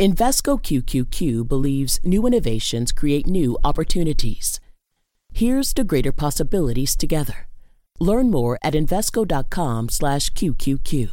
[0.00, 4.58] Invesco QQQ believes new innovations create new opportunities.
[5.34, 7.46] Here's to greater possibilities together.
[7.98, 11.10] Learn more at Invesco.com/QQQ.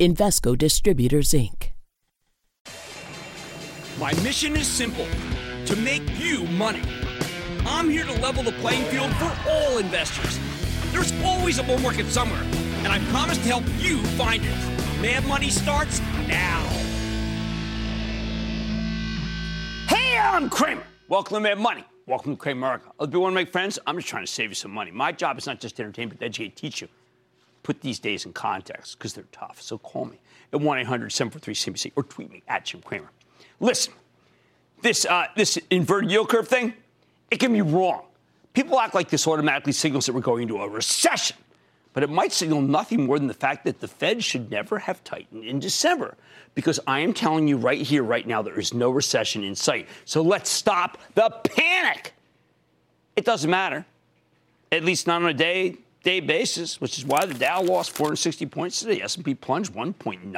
[0.00, 1.72] Invesco Distributors Inc.
[4.00, 5.06] My mission is simple:
[5.66, 6.80] to make you money.
[7.66, 10.38] I'm here to level the playing field for all investors.
[10.90, 12.44] There's always a bull market somewhere,
[12.82, 14.56] and I promise to help you find it.
[15.02, 16.66] Mad Money starts now.
[20.24, 20.84] I'm Cramer.
[21.08, 21.84] Welcome to Mad Money.
[22.06, 22.92] Welcome to Cramerica.
[22.98, 23.78] I'll be one to make friends.
[23.88, 24.92] I'm just trying to save you some money.
[24.92, 26.88] My job is not just to entertain, but to educate, teach you.
[27.64, 29.60] Put these days in context because they're tough.
[29.60, 30.20] So call me
[30.52, 33.10] at 1 800 743 CNBC or tweet me at Jim Cramer.
[33.58, 33.94] Listen,
[34.80, 36.72] this, uh, this inverted yield curve thing,
[37.32, 38.04] it can be wrong.
[38.52, 41.36] People act like this automatically signals that we're going into a recession
[41.92, 45.02] but it might signal nothing more than the fact that the Fed should never have
[45.04, 46.16] tightened in December.
[46.54, 49.88] Because I am telling you right here, right now, there is no recession in sight.
[50.04, 52.14] So let's stop the panic.
[53.16, 53.86] It doesn't matter,
[54.70, 58.46] at least not on a day day basis, which is why the Dow lost 460
[58.46, 59.00] points today.
[59.02, 60.32] S&P plunged 1.90%.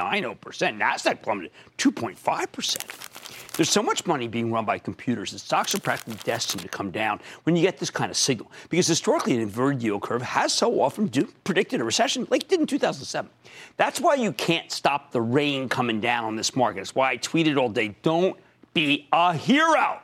[0.79, 3.14] Nasdaq plummeted 2.5%.
[3.55, 6.91] There's so much money being run by computers that stocks are practically destined to come
[6.91, 8.51] down when you get this kind of signal.
[8.69, 12.49] Because historically, an inverted yield curve has so often do, predicted a recession, like it
[12.49, 13.31] did in 2007.
[13.77, 16.81] That's why you can't stop the rain coming down on this market.
[16.81, 18.37] That's why I tweeted all day don't
[18.73, 20.01] be a hero.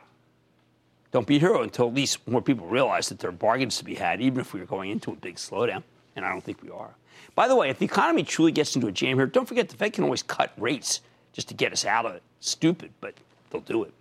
[1.10, 3.84] Don't be a hero until at least more people realize that there are bargains to
[3.84, 5.82] be had, even if we are going into a big slowdown.
[6.16, 6.94] And I don't think we are.
[7.34, 9.76] By the way, if the economy truly gets into a jam here, don't forget the
[9.76, 12.22] Fed can always cut rates just to get us out of it.
[12.40, 13.14] Stupid, but
[13.52, 13.92] they'll do it.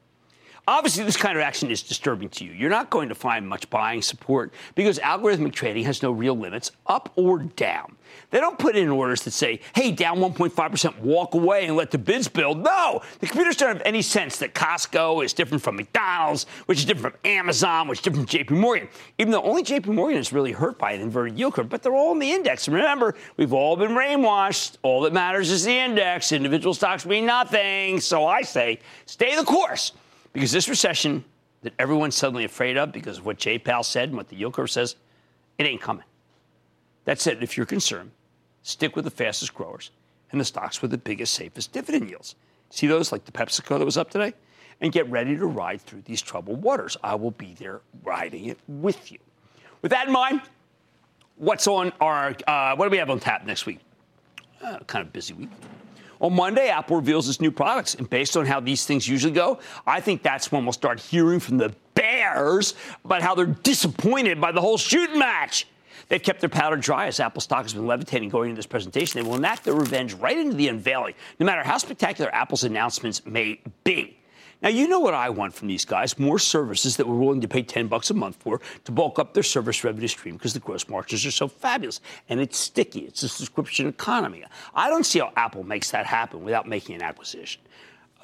[0.67, 2.51] Obviously, this kind of action is disturbing to you.
[2.51, 6.71] You're not going to find much buying support because algorithmic trading has no real limits,
[6.85, 7.95] up or down.
[8.29, 11.97] They don't put in orders that say, hey, down 1.5%, walk away and let the
[11.97, 12.63] bids build.
[12.63, 16.85] No, the computers don't have any sense that Costco is different from McDonald's, which is
[16.85, 18.87] different from Amazon, which is different from JP Morgan.
[19.17, 21.95] Even though only JP Morgan is really hurt by an inverted yield curve, but they're
[21.95, 22.67] all in the index.
[22.67, 24.77] And remember, we've all been brainwashed.
[24.83, 26.31] All that matters is the index.
[26.31, 27.99] Individual stocks mean nothing.
[27.99, 29.93] So I say, stay the course.
[30.33, 31.23] Because this recession
[31.61, 34.53] that everyone's suddenly afraid of because of what Jay Powell said and what the yield
[34.53, 34.95] curve says,
[35.57, 36.05] it ain't coming.
[37.05, 38.11] That said, if you're concerned,
[38.63, 39.91] stick with the fastest growers
[40.31, 42.35] and the stocks with the biggest, safest dividend yields.
[42.69, 44.33] See those like the PepsiCo that was up today?
[44.79, 46.97] And get ready to ride through these troubled waters.
[47.03, 49.19] I will be there riding it with you.
[49.83, 50.41] With that in mind,
[51.35, 53.79] what's on our, uh, what do we have on tap next week?
[54.63, 55.49] Uh, kind of busy week.
[56.21, 57.95] On Monday, Apple reveals its new products.
[57.95, 61.39] And based on how these things usually go, I think that's when we'll start hearing
[61.39, 65.67] from the bears about how they're disappointed by the whole shooting match.
[66.09, 69.21] They've kept their powder dry as Apple stock has been levitating going into this presentation.
[69.21, 73.25] They will enact their revenge right into the unveiling, no matter how spectacular Apple's announcements
[73.25, 74.20] may be.
[74.61, 77.47] Now, you know what I want from these guys more services that we're willing to
[77.47, 80.59] pay 10 bucks a month for to bulk up their service revenue stream because the
[80.59, 81.99] gross margins are so fabulous.
[82.29, 84.43] And it's sticky, it's a subscription economy.
[84.75, 87.61] I don't see how Apple makes that happen without making an acquisition.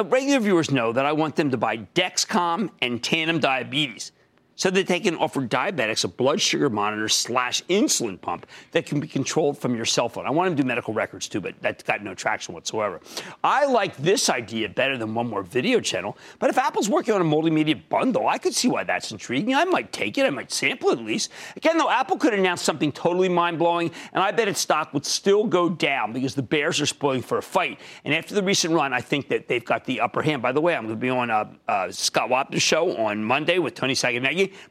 [0.03, 4.12] Regular viewers know that I want them to buy Dexcom and Tandem Diabetes
[4.57, 9.00] so that they can offer diabetics a blood sugar monitor slash insulin pump that can
[9.00, 10.25] be controlled from your cell phone.
[10.25, 13.00] I want them to do medical records too, but that's got no traction whatsoever.
[13.44, 17.22] I like this idea better than one more video channel, but if Apple's working on
[17.22, 19.56] a multimedia bundle, I could see why that's intriguing.
[19.56, 21.31] I might take it, I might sample it at least.
[21.56, 25.06] Again, though, Apple could announce something totally mind blowing, and I bet its stock would
[25.06, 27.79] still go down because the bears are spoiling for a fight.
[28.03, 30.41] And after the recent run, I think that they've got the upper hand.
[30.41, 33.59] By the way, I'm going to be on uh, uh, Scott Wapner's show on Monday
[33.59, 33.94] with Tony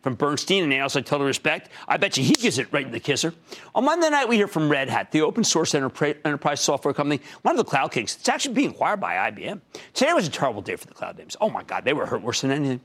[0.03, 1.70] From Bernstein and they also Total Respect.
[1.88, 3.34] I bet you he gives it right in the kisser.
[3.75, 7.59] On Monday night, we hear from Red Hat, the open source enterprise software company, one
[7.59, 8.16] of the cloud kings.
[8.19, 9.60] It's actually being acquired by IBM.
[9.94, 11.36] Today was a terrible day for the cloud names.
[11.41, 12.81] Oh my God, they were hurt worse than anything.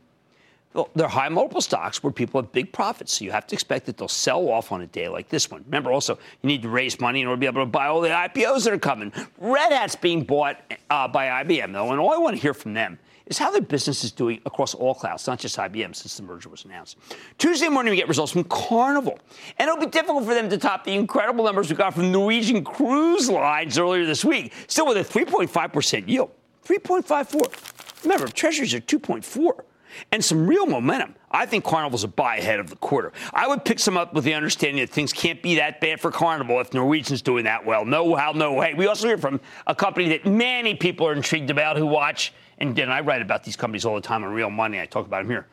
[0.73, 3.87] Well, they're high multiple stocks where people have big profits, so you have to expect
[3.87, 5.63] that they'll sell off on a day like this one.
[5.65, 7.99] Remember, also, you need to raise money in order to be able to buy all
[7.99, 9.11] the IPOs that are coming.
[9.37, 12.73] Red Hat's being bought uh, by IBM, though, and all I want to hear from
[12.73, 16.23] them is how their business is doing across all clouds, not just IBM since the
[16.23, 16.97] merger was announced.
[17.37, 19.19] Tuesday morning, we get results from Carnival.
[19.57, 22.63] And it'll be difficult for them to top the incredible numbers we got from Norwegian
[22.63, 26.31] Cruise Lines earlier this week, still with a 3.5% yield.
[26.65, 28.03] 3.54.
[28.03, 29.63] Remember, treasuries are 2.4
[30.11, 31.15] and some real momentum.
[31.29, 33.13] I think Carnival's a buy ahead of the quarter.
[33.33, 36.11] I would pick some up with the understanding that things can't be that bad for
[36.11, 37.85] Carnival if Norwegian's doing that well.
[37.85, 38.73] No how, no way.
[38.73, 42.77] We also hear from a company that many people are intrigued about who watch and,
[42.77, 44.79] and I write about these companies all the time on Real Money.
[44.79, 45.47] I talk about them here.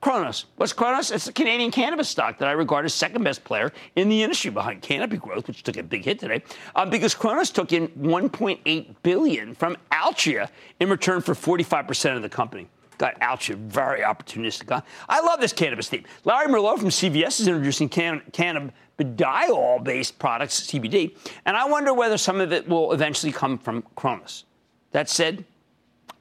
[0.00, 0.46] Cronos.
[0.56, 1.10] What's Cronos?
[1.10, 4.50] It's a Canadian cannabis stock that I regard as second best player in the industry
[4.50, 6.42] behind Canopy Growth, which took a big hit today,
[6.74, 10.48] um, because Cronos took in 1.8 billion from Altria
[10.80, 12.68] in return for 45% of the company.
[12.98, 14.82] Got Altria very opportunistic.
[15.08, 16.04] I love this cannabis theme.
[16.24, 22.40] Larry Merlo from CVS is introducing can- cannabidiol-based products, CBD, and I wonder whether some
[22.40, 24.44] of it will eventually come from Cronos.
[24.92, 25.44] That said,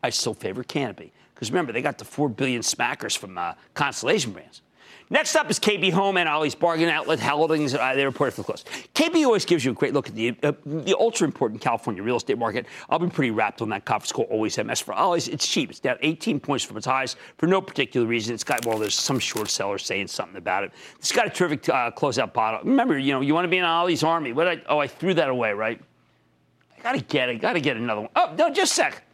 [0.06, 1.12] I still favor Canopy.
[1.34, 4.62] Because remember, they got the 4 billion smackers from uh, Constellation Brands.
[5.10, 7.74] Next up is KB Home and Ollie's Bargain Outlet Holdings.
[7.76, 8.64] Uh, they reported for the close.
[8.96, 12.18] KB always gives you a great look at the uh, the ultra important California real
[12.18, 12.66] estate market.
[12.90, 14.26] I'll be pretty wrapped on that conference call.
[14.26, 15.28] Always MS for Ollie's.
[15.28, 15.70] It's cheap.
[15.70, 18.34] It's down 18 points from its highs for no particular reason.
[18.34, 20.72] It's got well, there's some short sellers saying something about it.
[20.98, 22.62] It's got a terrific uh, closeout bottle.
[22.64, 24.34] Remember, you know, you want to be in Ollie's army.
[24.34, 24.48] What?
[24.48, 25.80] I, oh, I threw that away, right?
[26.76, 27.42] I gotta get it.
[27.42, 28.10] Gotta get another one.
[28.16, 29.05] Oh no, just a sec.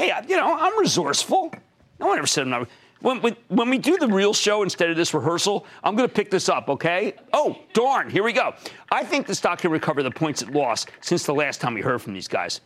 [0.00, 1.52] Hey, you know, I'm resourceful.
[1.98, 2.68] No one ever said I'm not.
[3.00, 6.14] When, when, when, we do the real show instead of this rehearsal, I'm going to
[6.14, 7.16] pick this up, okay?
[7.34, 8.54] Oh, darn, here we go.
[8.90, 11.82] I think the stock can recover the points it lost since the last time we
[11.82, 12.62] heard from these guys.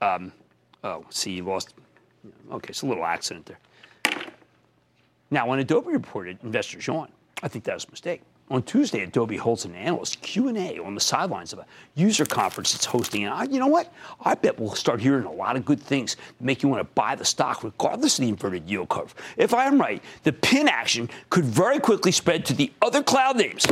[0.00, 0.32] Um,
[0.82, 1.72] oh, see, you lost.
[2.50, 4.24] Okay, it's a little accident there.
[5.30, 7.12] Now, when Adobe reported, investors yawned.
[7.44, 8.22] I think that was a mistake.
[8.52, 12.84] On Tuesday, Adobe holds an analyst Q&A on the sidelines of a user conference it's
[12.84, 13.24] hosting.
[13.24, 13.90] And I, you know what?
[14.20, 16.92] I bet we'll start hearing a lot of good things that make you want to
[16.92, 19.14] buy the stock regardless of the inverted yield curve.
[19.38, 23.66] If I'm right, the pin action could very quickly spread to the other cloud names.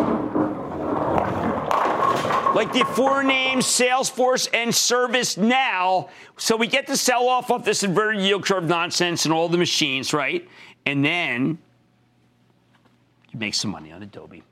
[2.54, 6.08] Like the four names, Salesforce and ServiceNow.
[6.38, 9.58] So we get to sell off of this inverted yield curve nonsense and all the
[9.58, 10.48] machines, right?
[10.86, 11.58] And then
[13.30, 14.42] you make some money on Adobe.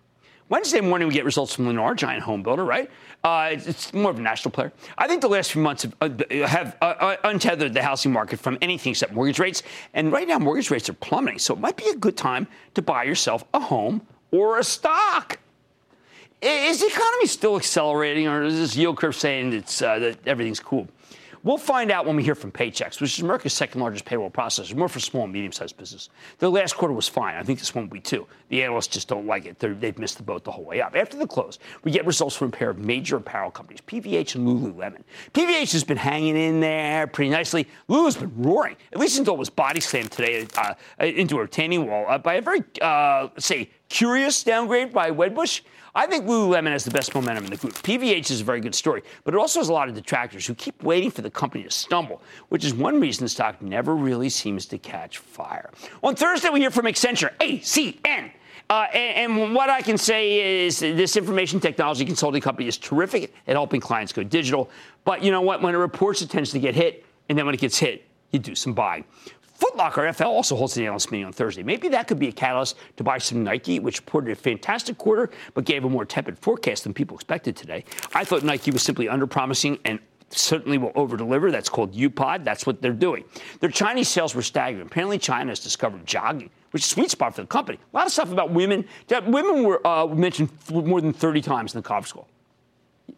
[0.51, 2.91] Wednesday morning, we get results from Lennar, giant home builder, right?
[3.23, 4.73] Uh, it's more of a national player.
[4.97, 8.41] I think the last few months have, uh, have uh, uh, untethered the housing market
[8.41, 9.63] from anything except mortgage rates.
[9.93, 11.39] And right now, mortgage rates are plummeting.
[11.39, 15.39] So it might be a good time to buy yourself a home or a stock.
[16.41, 20.61] Is the economy still accelerating, or is this yield curve saying it's, uh, that everything's
[20.61, 20.89] cool?
[21.49, 24.75] We'll find out when we hear from Paychex, which is America's second largest payroll processor,
[24.75, 26.11] more for small and medium sized business.
[26.41, 27.37] The last quarter was fine.
[27.37, 28.27] I think this one will be too.
[28.51, 29.59] The analysts just don't like it.
[29.59, 30.95] they have missed the boat the whole way up.
[30.95, 34.47] After the close, we get results from a pair of major apparel companies, PVH and
[34.47, 35.05] Lululemon.
[35.33, 37.67] PVH has been hanging in there pretty nicely.
[37.89, 41.87] Lulu's been roaring, at least until it was body slammed today uh, into a retaining
[41.87, 45.63] wall uh, by a very, uh, say, curious downgrade by Wedbush.
[45.95, 47.75] I think Lululemon has the best momentum in the group.
[47.75, 50.55] PVH is a very good story, but it also has a lot of detractors who
[50.55, 54.29] keep waiting for the company to stumble, which is one reason the stock never really
[54.29, 55.71] seems to catch fire.
[56.03, 58.31] On Thursday, we hear from Accenture, ACN.
[58.71, 63.33] Uh, and, and, what I can say is this information technology consulting company is terrific
[63.47, 64.69] at helping clients go digital.
[65.05, 65.63] But you know what?
[65.63, 67.07] When it reports, it tends to get hit.
[67.31, 69.05] And then when it gets hit, you do some buying.
[69.59, 71.63] Footlocker FL also holds an analyst meeting on Thursday.
[71.63, 75.31] Maybe that could be a catalyst to buy some Nike, which reported a fantastic quarter
[75.55, 77.85] but gave a more tepid forecast than people expected today.
[78.15, 79.99] I thought Nike was simply underpromising and
[80.31, 81.51] certainly will overdeliver.
[81.51, 82.45] That's called UPOD.
[82.45, 83.25] That's what they're doing.
[83.61, 84.87] Their Chinese sales were staggering.
[84.87, 87.79] Apparently, China has discovered jogging, which is a sweet spot for the company.
[87.93, 88.85] A lot of stuff about women.
[89.11, 92.29] Women were uh, mentioned more than 30 times in the conference call.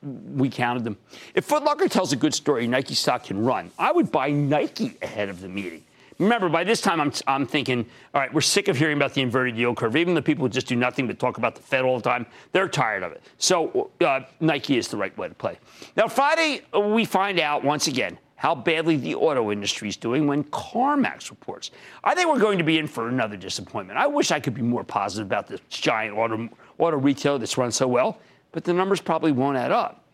[0.03, 0.97] We counted them.
[1.35, 3.71] If Footlocker tells a good story, Nike stock can run.
[3.79, 5.83] I would buy Nike ahead of the meeting.
[6.21, 9.23] Remember, by this time, I'm, I'm thinking, all right, we're sick of hearing about the
[9.23, 9.97] inverted yield curve.
[9.97, 12.27] Even the people who just do nothing but talk about the Fed all the time,
[12.53, 13.23] they're tired of it.
[13.39, 15.59] So uh, Nike is the right way to play.
[15.97, 20.45] Now, Friday, we find out once again how badly the auto industry is doing when
[20.45, 21.71] CarMax reports.
[22.05, 23.99] I think we're going to be in for another disappointment.
[23.99, 27.73] I wish I could be more positive about this giant auto, auto retailer that's run
[27.73, 28.19] so well,
[28.53, 30.05] but the numbers probably won't add up.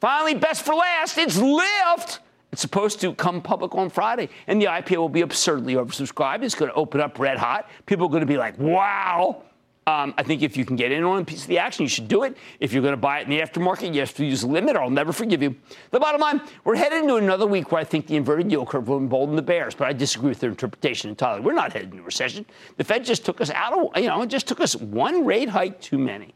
[0.00, 2.20] Finally, best for last, it's Lyft.
[2.56, 6.42] It's supposed to come public on Friday, and the IPO will be absurdly oversubscribed.
[6.42, 7.68] It's going to open up red hot.
[7.84, 9.42] People are going to be like, wow.
[9.86, 11.88] Um, I think if you can get in on a piece of the action, you
[11.90, 12.34] should do it.
[12.58, 14.74] If you're going to buy it in the aftermarket, you have to use a limit,
[14.74, 15.54] or I'll never forgive you.
[15.90, 18.88] The bottom line, we're headed into another week where I think the inverted yield curve
[18.88, 21.42] will embolden the bears, but I disagree with their interpretation entirely.
[21.42, 22.46] We're not headed into recession.
[22.78, 25.50] The Fed just took us out of, you know, it just took us one rate
[25.50, 26.32] hike too many.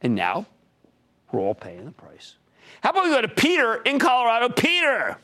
[0.00, 0.46] And now
[1.30, 2.36] we're all paying the price.
[2.82, 4.48] How about we go to Peter in Colorado?
[4.48, 5.18] Peter!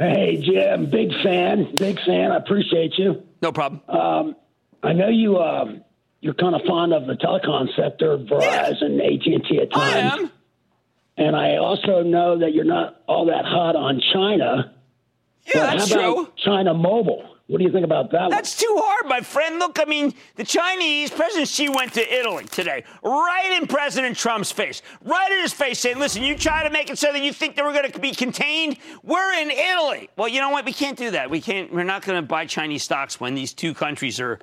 [0.00, 2.32] Hey, Jim, big fan, big fan.
[2.32, 3.22] I appreciate you.
[3.42, 3.82] No problem.
[3.86, 4.34] Um,
[4.82, 5.38] I know you.
[5.38, 5.84] Um,
[6.22, 9.04] you're kind of fond of the telecom sector, Verizon, yeah.
[9.04, 9.94] AT and T at times.
[9.94, 10.32] I am.
[11.18, 14.74] And I also know that you're not all that hot on China.
[15.54, 16.32] Yeah, that's true.
[16.42, 17.29] China Mobile.
[17.50, 18.30] What do you think about that?
[18.30, 18.68] That's one?
[18.68, 19.58] too hard, my friend.
[19.58, 24.52] Look, I mean, the Chinese, President Xi went to Italy today, right in President Trump's
[24.52, 27.32] face, right in his face, saying, listen, you try to make it so that you
[27.32, 28.76] think that we're going to be contained.
[29.02, 30.08] We're in Italy.
[30.16, 30.64] Well, you know what?
[30.64, 31.28] We can't do that.
[31.28, 34.38] We can't, we're not going to buy Chinese stocks when these two countries are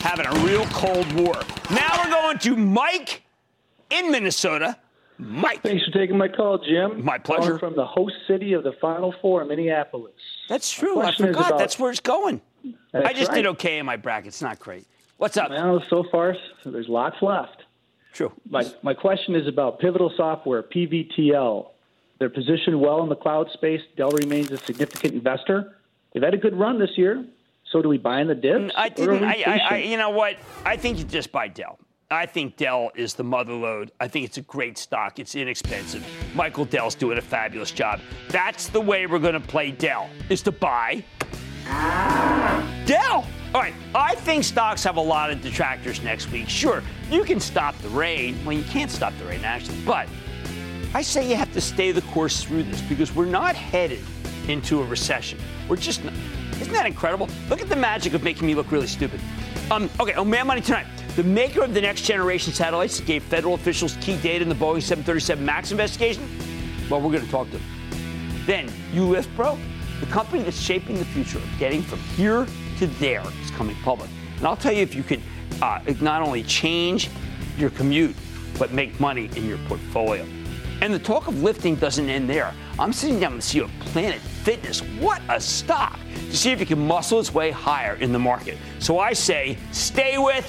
[0.00, 1.34] having a real Cold War.
[1.70, 3.24] Now we're going to Mike
[3.90, 4.78] in Minnesota.
[5.18, 5.62] Mike.
[5.62, 7.04] Thanks for taking my call, Jim.
[7.04, 7.42] My pleasure.
[7.42, 10.14] Calling from the host city of the Final Four, Minneapolis.
[10.48, 11.00] That's true.
[11.00, 11.48] I forgot.
[11.48, 12.40] About, That's where it's going.
[12.92, 13.36] I just right.
[13.36, 14.28] did okay in my bracket.
[14.28, 14.86] It's not great.
[15.18, 15.50] What's up?
[15.50, 17.64] Well, so far, there's lots left.
[18.12, 18.32] True.
[18.48, 21.68] My, my question is about Pivotal Software, PVTL.
[22.18, 23.80] They're positioned well in the cloud space.
[23.96, 25.76] Dell remains a significant investor.
[26.12, 27.24] They've had a good run this year.
[27.70, 28.58] So do we buy in the dips?
[28.58, 29.24] Mm, I didn't.
[29.24, 30.36] I, I, I, you know what?
[30.64, 31.78] I think you just buy Dell.
[32.10, 33.92] I think Dell is the mother lode.
[34.00, 35.18] I think it's a great stock.
[35.18, 36.06] It's inexpensive.
[36.34, 38.00] Michael Dell's doing a fabulous job.
[38.30, 41.04] That's the way we're going to play Dell, is to buy
[42.86, 43.26] Dell.
[43.54, 46.48] All right, I think stocks have a lot of detractors next week.
[46.48, 48.42] Sure, you can stop the rain.
[48.42, 49.78] Well, you can't stop the rain, actually.
[49.84, 50.08] But
[50.94, 54.00] I say you have to stay the course through this because we're not headed
[54.48, 55.38] into a recession.
[55.68, 56.14] We're just not.
[56.58, 57.28] Isn't that incredible?
[57.50, 59.20] Look at the magic of making me look really stupid.
[59.70, 60.86] Um, okay, oh Mad Money tonight.
[61.18, 64.80] The maker of the next generation satellites gave federal officials key data in the Boeing
[64.80, 66.22] 737 MAX investigation.
[66.88, 67.66] Well, we're going to talk to them.
[68.46, 69.58] Then, ULiftPro,
[69.98, 72.46] the company that's shaping the future of getting from here
[72.78, 74.08] to there, is coming public.
[74.36, 75.20] And I'll tell you if you could
[75.60, 77.10] uh, not only change
[77.56, 78.14] your commute,
[78.56, 80.24] but make money in your portfolio.
[80.82, 82.54] And the talk of lifting doesn't end there.
[82.78, 84.82] I'm sitting down with the CEO of Planet Fitness.
[85.00, 85.98] What a stock!
[86.30, 88.56] To see if it can muscle its way higher in the market.
[88.78, 90.48] So I say, stay with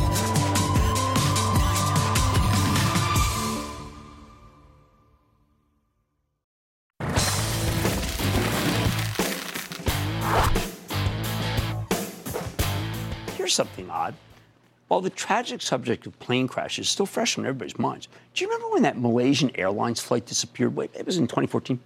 [13.51, 14.15] Here's something odd.
[14.87, 18.49] While the tragic subject of plane crashes is still fresh on everybody's minds, do you
[18.49, 20.73] remember when that Malaysian Airlines flight disappeared?
[20.73, 21.77] Wait, it was in 2014.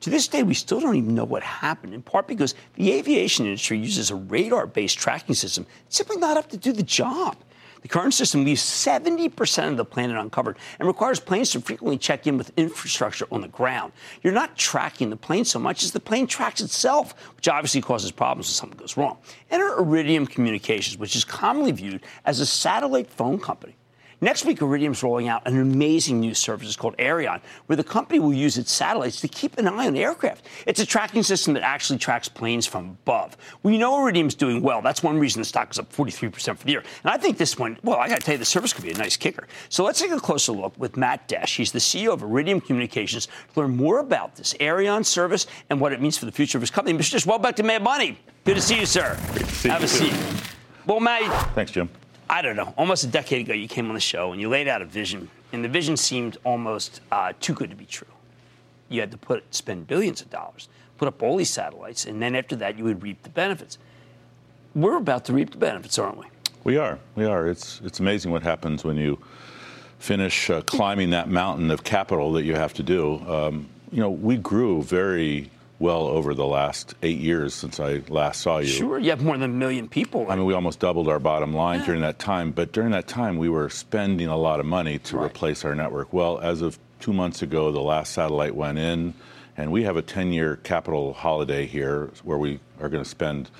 [0.00, 3.46] To this day, we still don't even know what happened, in part because the aviation
[3.46, 5.64] industry uses a radar based tracking system.
[5.86, 7.38] It's simply not up to do the job.
[7.84, 12.26] The current system leaves 70% of the planet uncovered and requires planes to frequently check
[12.26, 13.92] in with infrastructure on the ground.
[14.22, 18.10] You're not tracking the plane so much as the plane tracks itself, which obviously causes
[18.10, 19.18] problems if something goes wrong.
[19.50, 23.76] Enter Iridium Communications, which is commonly viewed as a satellite phone company.
[24.24, 28.32] Next week, Iridium's rolling out an amazing new service called Aireon, where the company will
[28.32, 30.46] use its satellites to keep an eye on aircraft.
[30.66, 33.36] It's a tracking system that actually tracks planes from above.
[33.62, 34.80] We know Iridium's doing well.
[34.80, 36.82] That's one reason the stock is up 43% for the year.
[37.02, 38.92] And I think this one, well, I got to tell you, the service could be
[38.92, 39.46] a nice kicker.
[39.68, 41.56] So let's take a closer look with Matt Desch.
[41.56, 45.92] He's the CEO of Iridium Communications to learn more about this Aireon service and what
[45.92, 46.96] it means for the future of his company.
[46.96, 47.16] Mr.
[47.16, 48.18] Desch, welcome back to Mad Money.
[48.44, 49.18] Good to see you, sir.
[49.32, 49.84] Great to see Have you.
[49.84, 50.14] a seat.
[50.86, 51.54] Well, Matt.
[51.54, 51.90] Thanks, Jim.
[52.28, 54.66] I don't know, almost a decade ago, you came on the show and you laid
[54.68, 58.08] out a vision, and the vision seemed almost uh, too good to be true.
[58.88, 62.34] You had to put spend billions of dollars, put up all these satellites, and then
[62.34, 63.78] after that, you would reap the benefits.
[64.74, 66.26] We're about to reap the benefits, aren't we?
[66.64, 66.98] We are.
[67.14, 67.46] We are.
[67.46, 69.18] It's it's amazing what happens when you
[69.98, 73.20] finish uh, climbing that mountain of capital that you have to do.
[73.28, 78.40] Um, you know, we grew very well over the last eight years since I last
[78.40, 78.68] saw you.
[78.68, 80.26] Sure, you have more than a million people.
[80.30, 81.86] I mean, we almost doubled our bottom line yeah.
[81.86, 85.16] during that time, but during that time, we were spending a lot of money to
[85.16, 85.26] right.
[85.26, 86.12] replace our network.
[86.12, 89.14] Well, as of two months ago, the last satellite went in,
[89.56, 93.50] and we have a 10 year capital holiday here where we are going to spend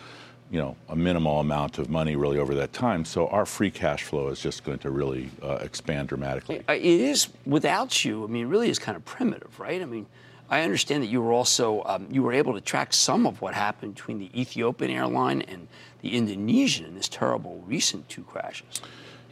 [0.50, 4.02] you know a minimal amount of money really over that time so our free cash
[4.02, 8.44] flow is just going to really uh, expand dramatically it is without you i mean
[8.44, 10.06] it really is kind of primitive right i mean
[10.54, 13.54] I understand that you were also um, you were able to track some of what
[13.54, 15.66] happened between the Ethiopian airline and
[16.00, 18.80] the Indonesian in this terrible recent two crashes.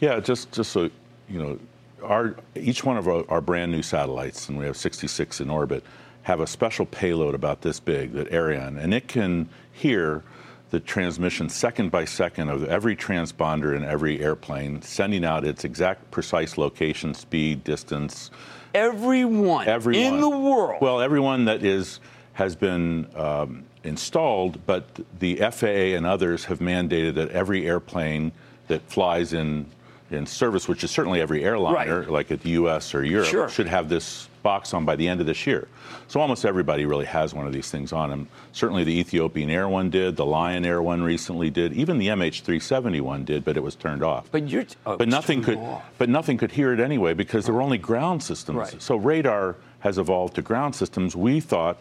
[0.01, 0.91] Yeah, just just so
[1.29, 1.59] you know,
[2.03, 5.85] our each one of our, our brand new satellites, and we have 66 in orbit,
[6.23, 10.25] have a special payload about this big, that Aireon, and it can hear
[10.71, 16.11] the transmission second by second of every transponder in every airplane, sending out its exact
[16.11, 18.33] precise location, speed, distance,
[18.75, 20.81] everyone, everyone in the world.
[20.81, 22.01] Well, everyone that is
[22.35, 24.85] has been um, installed, but
[25.19, 28.33] the FAA and others have mandated that every airplane
[28.69, 29.67] that flies in
[30.15, 32.11] in service, which is certainly every airliner, Right.
[32.11, 32.95] like at the U.S.
[32.95, 33.49] or Europe, Sure.
[33.49, 35.69] should have this box on by the end of this year.
[36.09, 38.29] So almost everybody really has one of these things on them.
[38.53, 43.01] Certainly the Ethiopian Air one did, the Lion Air one recently did, even the MH370
[43.01, 44.29] one did, but it was turned off.
[44.33, 44.65] but you're.
[44.85, 45.85] oh, But nothing could, off.
[45.99, 48.59] but nothing could hear it anyway because there were only ground systems.
[48.59, 48.83] Right.
[48.83, 51.15] So radar has evolved to ground systems.
[51.17, 51.81] We thought,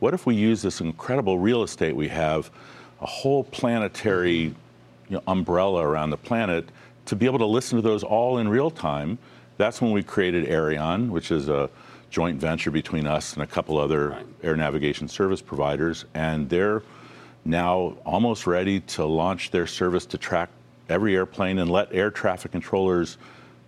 [0.00, 2.50] what if we use this incredible real estate we have,
[3.00, 4.54] a whole planetary
[5.08, 6.68] you know, umbrella around the planet,
[7.06, 9.18] to be able to listen to those all in real time?
[9.56, 11.70] That's when we created Aireon, which is a
[12.10, 16.82] joint venture between us and a couple other air navigation service providers, and they're
[17.44, 20.50] now almost ready to launch their service to track
[20.88, 23.18] every airplane and let air traffic controllers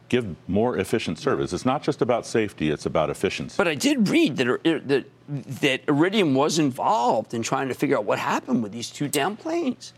[0.08, 1.52] give more efficient service.
[1.52, 3.54] It's not just about safety, it's about efficiency.
[3.56, 7.74] But I did read that, er, er, that that Iridium was involved in trying to
[7.74, 9.94] figure out what happened with these two down planes.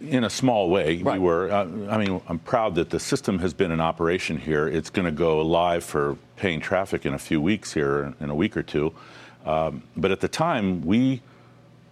[0.00, 1.14] In a small way, Right.
[1.20, 1.50] we were.
[1.50, 4.66] Uh, I mean, I'm proud that the system has been in operation here.
[4.68, 8.34] It's going to go live for paying traffic in a few weeks here, in a
[8.34, 8.92] week or two.
[9.44, 11.20] Um, but at the time, we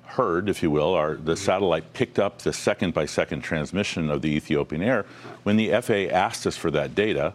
[0.05, 4.23] heard, if you will, our, the satellite picked up the second by second transmission of
[4.23, 5.05] the Ethiopian Air.
[5.43, 7.35] When the FAA asked us for that data,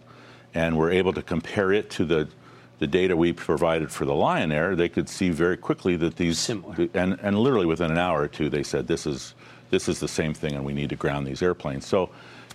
[0.54, 2.28] and were able to compare it to the
[2.80, 6.40] the data we provided for the Lion Air, they could see very quickly that these
[6.40, 6.90] Similar.
[6.96, 9.36] and and literally within an hour or two, they said this is
[9.72, 11.88] this is the same thing, and we need to ground these airplanes.
[11.88, 12.10] So,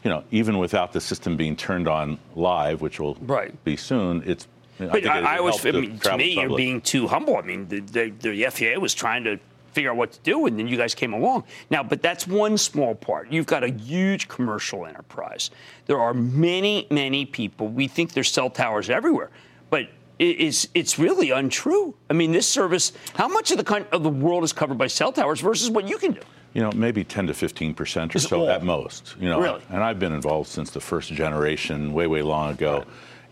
[0.04, 3.52] you know, even without the system being turned on live, which will Right.
[3.64, 4.46] be soon, it's.
[4.78, 7.38] But think I, I was, I mean, to me, you're being too humble.
[7.38, 9.38] I mean, the, the, the FAA was trying to
[9.73, 11.44] figure out what to do, and then you guys came along.
[11.70, 13.32] Now, but that's one small part.
[13.32, 15.50] You've got a huge commercial enterprise.
[15.87, 17.68] There are many, many people.
[17.68, 19.30] We think there's cell towers everywhere,
[19.70, 21.94] but it- it's it's really untrue.
[22.11, 22.92] I mean, this service.
[23.14, 25.96] How much of the of the world is covered by cell towers versus what you
[25.96, 26.20] can do?
[26.56, 28.48] You know, maybe 10 to 15 percent or Is so all.
[28.48, 29.14] at most.
[29.20, 29.60] You know, Really?
[29.68, 32.84] and I've been involved since the first generation, way, way long ago,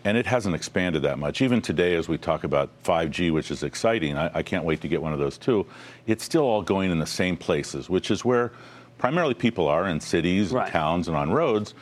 [0.04, 1.40] and it hasn't expanded that much.
[1.40, 4.88] Even today, as we talk about 5G, which is exciting, I, I can't wait to
[4.88, 5.64] get one of those too.
[6.07, 8.53] It's still all going in the same places, which is where
[8.99, 10.64] primarily people are in cities, Right.
[10.64, 11.72] and towns, and on roads.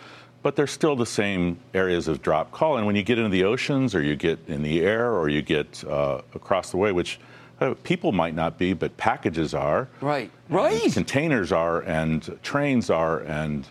[0.44, 2.76] But they're still the same areas of drop call.
[2.76, 5.42] And when you get into the oceans, or you get in the air, or you
[5.42, 7.18] get uh, across the way, which
[7.82, 10.30] people might not be, but packages are Right.
[10.48, 10.92] Right.
[10.92, 13.66] containers are, and trains are, and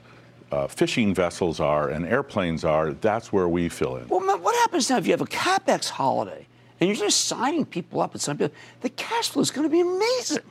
[0.52, 2.94] uh, fishing vessels are, and airplanes are.
[2.94, 4.08] That's where we fill in.
[4.08, 6.46] Well, what happens now if you have a capex holiday
[6.80, 8.50] and you're just signing people up at something?
[8.82, 10.44] The cash flow is going to be amazing.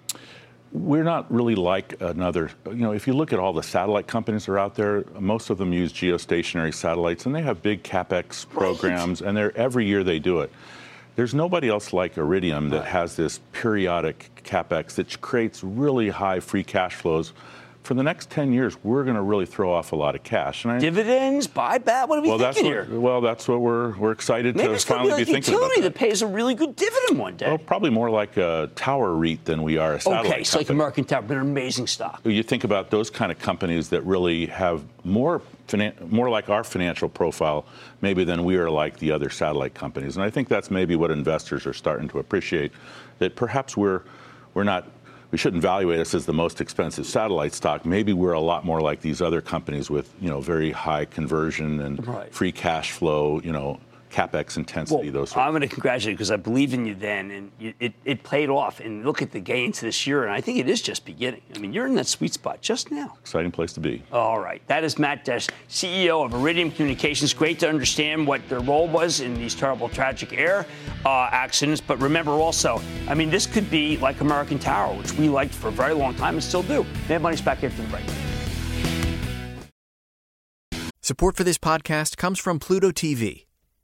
[0.73, 2.51] We're not really like another.
[2.67, 5.51] You know, if you look at all the satellite companies that are out there, most
[5.51, 10.05] of them use geostationary satellites, and they have big capex programs, and they're every year
[10.05, 10.53] they do it.
[11.17, 16.65] There's nobody else like Iridium that has this periodic capex that creates really high free
[16.65, 17.33] cash flows.
[17.83, 20.65] For the next 10 years, we're going to really throw off a lot of cash.
[20.65, 22.09] And I, Dividends, buyback.
[22.09, 23.01] What are we well, that's thinking what, here?
[23.01, 25.55] well, that's what we're we're excited Maybe to it's finally be be like a thinking
[25.55, 25.63] about.
[25.63, 25.95] utility That.
[25.95, 27.47] that pays a really good dividend one day.
[27.47, 30.69] Well, probably more like a tower REIT than we are a satellite okay, so like.
[30.69, 32.21] American Tower, but an amazing stock.
[32.25, 35.41] you think about those kind of companies that really have more
[36.09, 37.65] more like our financial profile
[38.01, 41.13] maybe than we are like the other satellite companies and i think that's maybe what
[41.13, 42.73] investors are starting to appreciate
[43.21, 44.03] that perhaps we're
[44.55, 44.89] we're not
[45.31, 48.81] we shouldn't evaluate us as the most expensive satellite stock maybe we're a lot more
[48.81, 52.33] like these other companies with you know very high conversion and Right.
[52.33, 53.79] free cash flow you know
[54.11, 56.95] capex intensity Well, those sorts I'm going to congratulate you because I believe in you
[56.95, 58.81] then, and you, it, it paid off.
[58.81, 61.43] And look at the gains this year, and I think it is just beginning.
[61.55, 63.17] I mean, you're in that sweet spot just now.
[63.21, 64.63] exciting place to be All right.
[64.67, 67.33] That is Matt Desch, CEO of Iridium Communications.
[67.33, 70.67] Great to understand what their role was in these terrible, tragic air
[71.05, 71.81] uh, accidents.
[71.81, 75.69] But remember also, I mean, this could be like American Tower, which we liked for
[75.69, 76.85] a very long time and still do.
[77.09, 78.05] Mad Money's back after the break.
[81.03, 83.47] Support for this podcast comes from Pluto TV.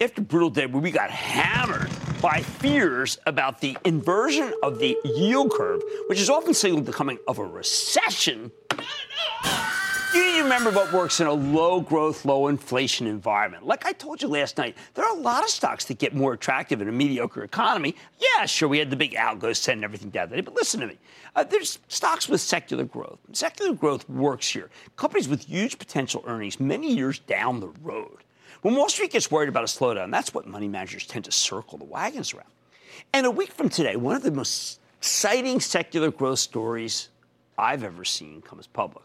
[0.00, 5.52] After brutal day where we got hammered by fears about the inversion of the yield
[5.52, 8.50] curve, which is often signaled the coming of a recession.
[10.12, 13.66] You need to remember what works in a low growth, low inflation environment.
[13.66, 16.32] Like I told you last night, there are a lot of stocks that get more
[16.32, 17.94] attractive in a mediocre economy.
[18.18, 20.98] Yeah, sure, we had the big algos sending everything down there, but listen to me.
[21.36, 23.20] Uh, there's stocks with secular growth.
[23.32, 24.70] Secular growth works here.
[24.96, 28.23] Companies with huge potential earnings many years down the road.
[28.64, 31.76] When Wall Street gets worried about a slowdown, that's what money managers tend to circle
[31.76, 32.48] the wagons around.
[33.12, 37.10] And a week from today, one of the most exciting secular growth stories
[37.58, 39.04] I've ever seen comes public.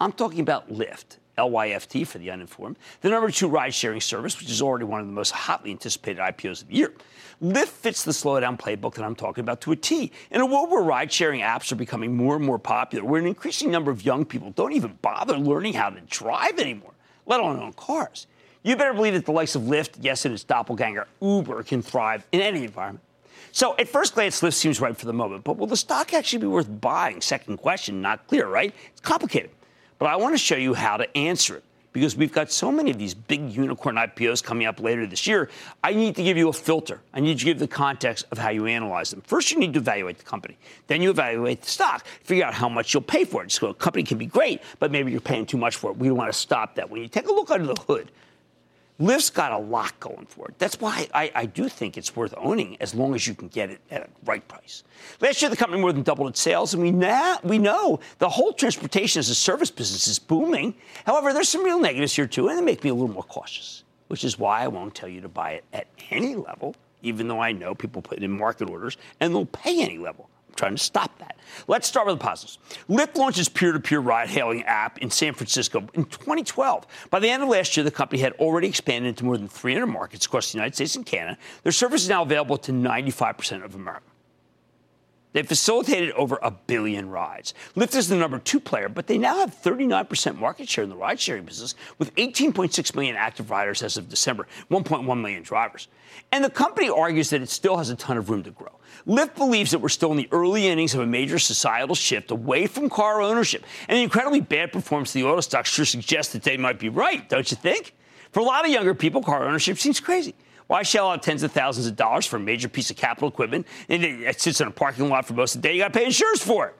[0.00, 4.50] I'm talking about Lyft, LYFT for the uninformed, the number two ride sharing service, which
[4.50, 6.92] is already one of the most hotly anticipated IPOs of the year.
[7.40, 10.10] Lyft fits the slowdown playbook that I'm talking about to a T.
[10.32, 13.28] In a world where ride sharing apps are becoming more and more popular, where an
[13.28, 17.60] increasing number of young people don't even bother learning how to drive anymore, let alone
[17.60, 18.26] own cars,
[18.62, 22.26] you better believe that the likes of Lyft, yes, and its doppelganger Uber can thrive
[22.32, 23.04] in any environment.
[23.52, 26.40] So at first glance, Lyft seems right for the moment, but will the stock actually
[26.40, 27.20] be worth buying?
[27.20, 28.72] Second question, not clear, right?
[28.92, 29.50] It's complicated.
[29.98, 32.90] But I want to show you how to answer it because we've got so many
[32.90, 35.50] of these big unicorn IPOs coming up later this year.
[35.82, 37.00] I need to give you a filter.
[37.12, 39.22] I need to give the context of how you analyze them.
[39.22, 40.56] First, you need to evaluate the company.
[40.86, 42.06] Then you evaluate the stock.
[42.22, 43.50] Figure out how much you'll pay for it.
[43.50, 45.96] So a company can be great, but maybe you're paying too much for it.
[45.96, 46.88] We want to stop that.
[46.88, 48.10] When you take a look under the hood,
[49.00, 50.58] Lyft's got a lot going for it.
[50.58, 53.70] That's why I, I, do think it's worth owning as long as you can get
[53.70, 54.84] it at a right price.
[55.20, 58.28] Last year, the company more than doubled its sales, and we, now, we know the
[58.28, 60.74] whole transportation as a service business is booming.
[61.06, 63.84] However, there's some real negatives here, too, and they make me a little more cautious,
[64.08, 67.40] which is why I won't tell you to buy it at any level, even though
[67.40, 70.28] I know people put in market orders and they'll pay any level
[70.60, 71.36] trying to stop that.
[71.66, 72.58] Let's start with the positives.
[72.88, 76.86] Lyft launched its peer-to-peer ride-hailing app in San Francisco in 2012.
[77.10, 79.86] By the end of last year, the company had already expanded into more than 300
[79.86, 81.38] markets across the United States and Canada.
[81.62, 84.04] Their service is now available to 95% of America.
[85.32, 87.54] They've facilitated over a billion rides.
[87.76, 90.96] Lyft is the number two player, but they now have 39% market share in the
[90.96, 95.88] ride sharing business with 18.6 million active riders as of December, 1.1 million drivers.
[96.32, 98.78] And the company argues that it still has a ton of room to grow.
[99.06, 102.66] Lyft believes that we're still in the early innings of a major societal shift away
[102.66, 103.64] from car ownership.
[103.88, 106.88] And the incredibly bad performance of the auto stock sure suggests that they might be
[106.88, 107.94] right, don't you think?
[108.32, 110.34] For a lot of younger people, car ownership seems crazy.
[110.70, 113.66] Why shell out tens of thousands of dollars for a major piece of capital equipment
[113.88, 115.74] and it sits in a parking lot for most of the day?
[115.74, 116.76] You got to pay insurance for it.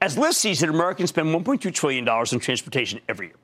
[0.00, 3.36] As Lyft sees it, Americans spend $1.2 trillion on transportation every year.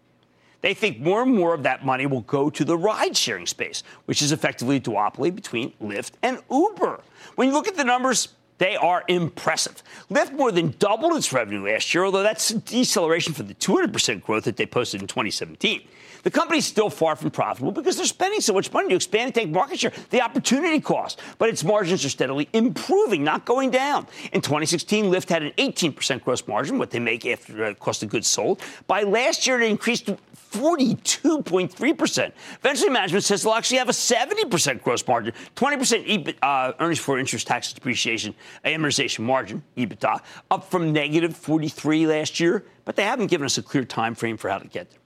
[0.61, 3.83] They think more and more of that money will go to the ride sharing space,
[4.05, 7.01] which is effectively a duopoly between Lyft and Uber.
[7.35, 9.83] When you look at the numbers, they are impressive.
[10.09, 14.23] Lyft more than doubled its revenue last year, although that's a deceleration from the 200%
[14.23, 15.83] growth that they posted in 2017.
[16.25, 19.35] The company's still far from profitable because they're spending so much money to expand and
[19.35, 21.21] take market share, the opportunity cost.
[21.39, 24.07] But its margins are steadily improving, not going down.
[24.33, 28.09] In 2016, Lyft had an 18% gross margin, what they make after uh, cost of
[28.09, 28.63] goods sold.
[28.87, 30.19] By last year, it increased to
[30.53, 32.33] 42.3%.
[32.61, 37.19] Eventually, management says they'll actually have a 70% gross margin, 20% EBIT, uh, earnings for
[37.19, 38.35] interest, taxes, depreciation,
[38.65, 42.65] amortization margin, EBITDA, up from negative 43 last year.
[42.85, 45.01] But they haven't given us a clear time frame for how to get there.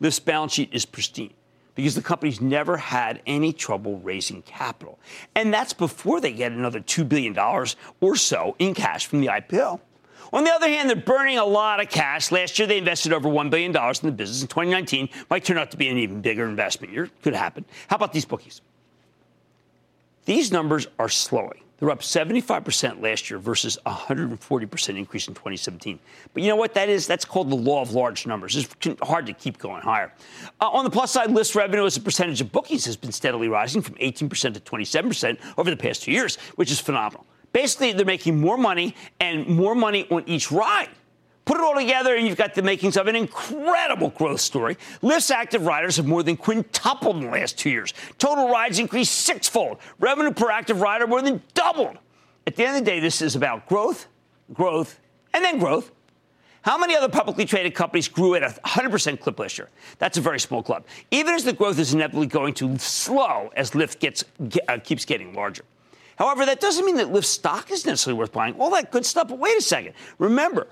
[0.00, 1.34] This balance sheet is pristine
[1.74, 4.98] because the company's never had any trouble raising capital.
[5.34, 9.80] And that's before they get another $2 billion or so in cash from the IPO.
[10.32, 12.30] On the other hand, they're burning a lot of cash.
[12.30, 14.42] Last year, they invested over $1 billion in the business.
[14.42, 17.08] In 2019, might turn out to be an even bigger investment year.
[17.22, 17.64] Could happen.
[17.88, 18.60] How about these bookies?
[20.26, 21.62] These numbers are slowing.
[21.78, 25.98] They're up 75% last year versus 140% increase in 2017.
[26.34, 27.06] But you know what that is?
[27.06, 28.56] That's called the law of large numbers.
[28.56, 30.12] It's hard to keep going higher.
[30.60, 33.48] Uh, on the plus side, list revenue as a percentage of bookings has been steadily
[33.48, 37.24] rising from 18% to 27% over the past two years, which is phenomenal.
[37.52, 40.88] Basically, they're making more money and more money on each ride.
[41.48, 44.76] Put it all together, and you've got the makings of an incredible growth story.
[45.02, 47.94] Lyft's active riders have more than quintupled in the last two years.
[48.18, 49.78] Total rides increased sixfold.
[49.98, 51.96] Revenue per active rider more than doubled.
[52.46, 54.08] At the end of the day, this is about growth,
[54.52, 55.00] growth,
[55.32, 55.90] and then growth.
[56.60, 59.70] How many other publicly traded companies grew at a 100% clip last year?
[59.98, 60.84] That's a very small club.
[61.10, 64.22] Even as the growth is inevitably going to slow as Lyft gets,
[64.68, 65.64] uh, keeps getting larger.
[66.16, 68.52] However, that doesn't mean that Lyft stock is necessarily worth buying.
[68.60, 69.28] All that good stuff.
[69.28, 69.94] But wait a second.
[70.18, 70.66] Remember,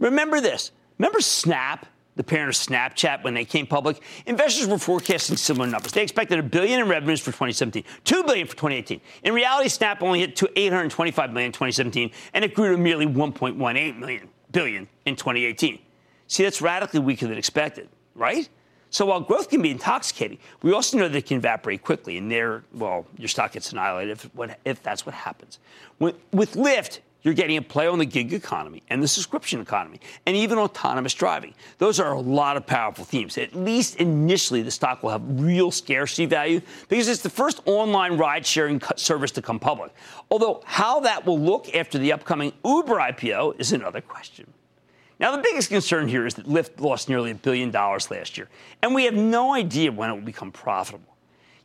[0.00, 0.72] Remember this.
[0.98, 1.86] Remember Snap,
[2.16, 4.02] the parent of Snapchat, when they came public?
[4.26, 5.92] Investors were forecasting similar numbers.
[5.92, 9.00] They expected a billion in revenues for 2017, two billion for 2018.
[9.22, 13.06] In reality, Snap only hit to 825 million in 2017, and it grew to merely
[13.06, 15.78] 1.18 million billion in 2018.
[16.26, 18.48] See, that's radically weaker than expected, right?
[18.90, 22.30] So while growth can be intoxicating, we also know that it can evaporate quickly, and
[22.30, 25.58] there, well, your stock gets annihilated if, if that's what happens.
[25.98, 30.00] With, with Lyft, you're getting a play on the gig economy and the subscription economy
[30.26, 31.54] and even autonomous driving.
[31.78, 33.36] Those are a lot of powerful themes.
[33.38, 38.16] At least initially, the stock will have real scarcity value because it's the first online
[38.16, 39.92] ride sharing service to come public.
[40.30, 44.52] Although, how that will look after the upcoming Uber IPO is another question.
[45.18, 48.48] Now, the biggest concern here is that Lyft lost nearly a billion dollars last year,
[48.82, 51.09] and we have no idea when it will become profitable.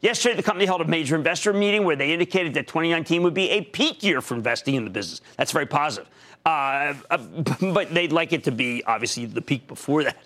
[0.06, 3.50] Yesterday, the company held a major investor meeting where they indicated that 2019 would be
[3.50, 5.20] a peak year for investing in the business.
[5.36, 6.08] That's very positive.
[6.46, 7.18] Uh, uh,
[7.74, 10.24] but they'd like it to be, obviously, the peak before that.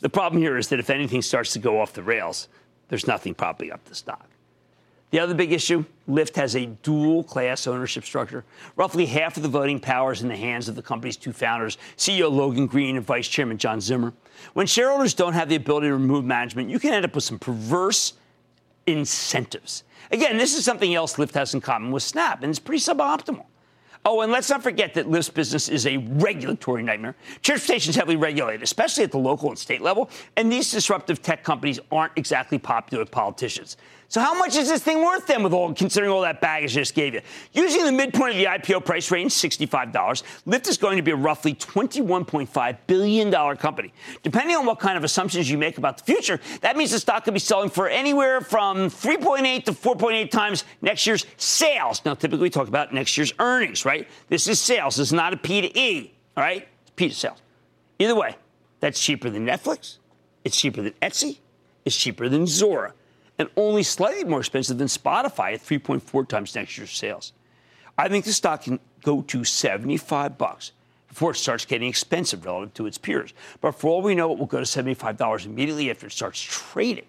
[0.00, 2.48] The problem here is that if anything starts to go off the rails,
[2.88, 4.28] there's nothing propping up the stock.
[5.12, 8.44] The other big issue Lyft has a dual class ownership structure.
[8.76, 11.78] Roughly half of the voting power is in the hands of the company's two founders,
[11.96, 14.12] CEO Logan Green and Vice Chairman John Zimmer.
[14.52, 17.38] When shareholders don't have the ability to remove management, you can end up with some
[17.38, 18.12] perverse
[18.86, 19.84] incentives.
[20.10, 23.46] Again, this is something else Lyft has in common with Snap, and it's pretty suboptimal.
[24.04, 27.14] Oh, and let's not forget that Lyft's business is a regulatory nightmare.
[27.40, 31.44] Transportation is heavily regulated, especially at the local and state level, and these disruptive tech
[31.44, 33.76] companies aren't exactly popular with politicians.
[34.12, 36.80] So how much is this thing worth then with all considering all that baggage I
[36.80, 37.22] just gave you?
[37.54, 39.90] Using the midpoint of the IPO price range, $65,
[40.46, 43.94] Lyft is going to be a roughly $21.5 billion company.
[44.22, 47.24] Depending on what kind of assumptions you make about the future, that means the stock
[47.24, 52.02] could be selling for anywhere from 3.8 to 4.8 times next year's sales.
[52.04, 54.06] Now, typically we talk about next year's earnings, right?
[54.28, 54.96] This is sales.
[54.96, 56.68] This is not a P to E, all right?
[56.82, 57.40] It's P to sales.
[57.98, 58.36] Either way,
[58.78, 59.96] that's cheaper than Netflix.
[60.44, 61.38] It's cheaper than Etsy.
[61.86, 62.92] It's cheaper than Zuora
[63.38, 67.32] and only slightly more expensive than Spotify at 3.4 times next year's sales.
[67.98, 70.72] I think the stock can go to 75 bucks
[71.08, 73.34] before it starts getting expensive relative to its peers.
[73.60, 77.04] But for all we know, it will go to $75 immediately after it starts trading.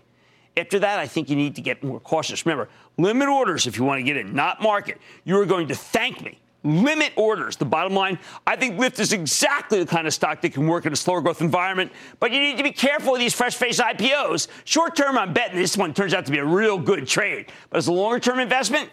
[0.57, 2.45] After that, I think you need to get more cautious.
[2.45, 4.99] Remember, limit orders if you want to get in, not market.
[5.23, 7.55] You are going to thank me limit orders.
[7.55, 10.85] The bottom line, I think Lyft is exactly the kind of stock that can work
[10.85, 13.79] in a slower growth environment, but you need to be careful with these fresh face
[13.79, 14.47] IPOs.
[14.65, 17.51] Short term, I'm betting this one turns out to be a real good trade.
[17.69, 18.89] But as a longer term investment,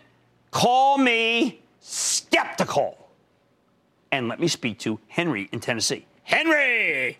[0.50, 2.96] call me skeptical.
[4.12, 6.06] And let me speak to Henry in Tennessee.
[6.24, 7.18] Henry!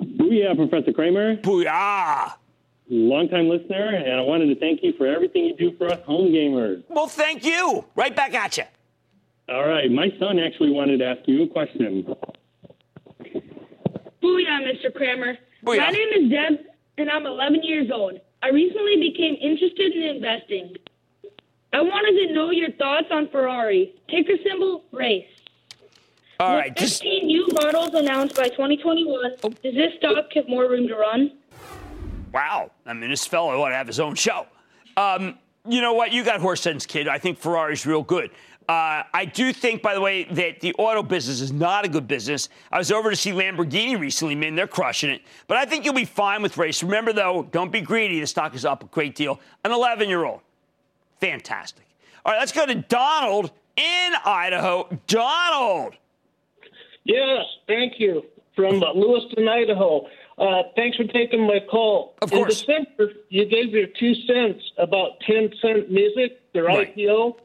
[0.00, 1.36] Booyah, Professor Cramer.
[1.36, 2.32] Booyah!
[2.88, 6.28] Longtime listener, and I wanted to thank you for everything you do for us home
[6.32, 6.82] gamers.
[6.88, 7.84] Well, thank you.
[7.94, 8.64] Right back at you.
[9.48, 9.90] All right.
[9.90, 12.04] My son actually wanted to ask you a question.
[14.22, 14.94] Booyah, Mr.
[14.94, 15.36] Cramer.
[15.64, 15.78] Booyah.
[15.78, 16.66] My name is Deb,
[16.98, 18.20] and I'm 11 years old.
[18.42, 20.76] I recently became interested in investing.
[21.72, 23.94] I wanted to know your thoughts on Ferrari.
[24.08, 25.26] Ticker symbol race.
[26.40, 29.48] All With right, just 15 new models announced by 2021, Oh.
[29.50, 31.32] does this stock have more room to run?
[32.32, 32.70] wow.
[32.86, 34.46] I mean, this fellow ought to have his own show.
[34.96, 36.12] Um, you know what?
[36.12, 37.08] You got horse sense, kid.
[37.08, 38.30] I think Ferrari's real good.
[38.68, 42.08] Uh, I do think, by the way, that the auto business is not a good
[42.08, 42.48] business.
[42.72, 44.54] I was over to see Lamborghini recently, man.
[44.54, 45.22] They're crushing it.
[45.46, 46.82] But I think you'll be fine with race.
[46.82, 48.20] Remember, though, don't be greedy.
[48.20, 49.38] The stock is up a great deal.
[49.64, 50.40] An 11 year old.
[51.20, 51.84] Fantastic.
[52.24, 54.88] All right, let's go to Donald in Idaho.
[55.06, 55.94] Donald.
[57.04, 58.24] Yes, thank you.
[58.56, 60.06] From Lewiston, Idaho.
[60.36, 62.14] Uh, thanks for taking my call.
[62.22, 62.62] Of course.
[62.62, 66.94] In December, you gave your two cents about 10 Cent Music, their Right.
[66.96, 67.36] IPO.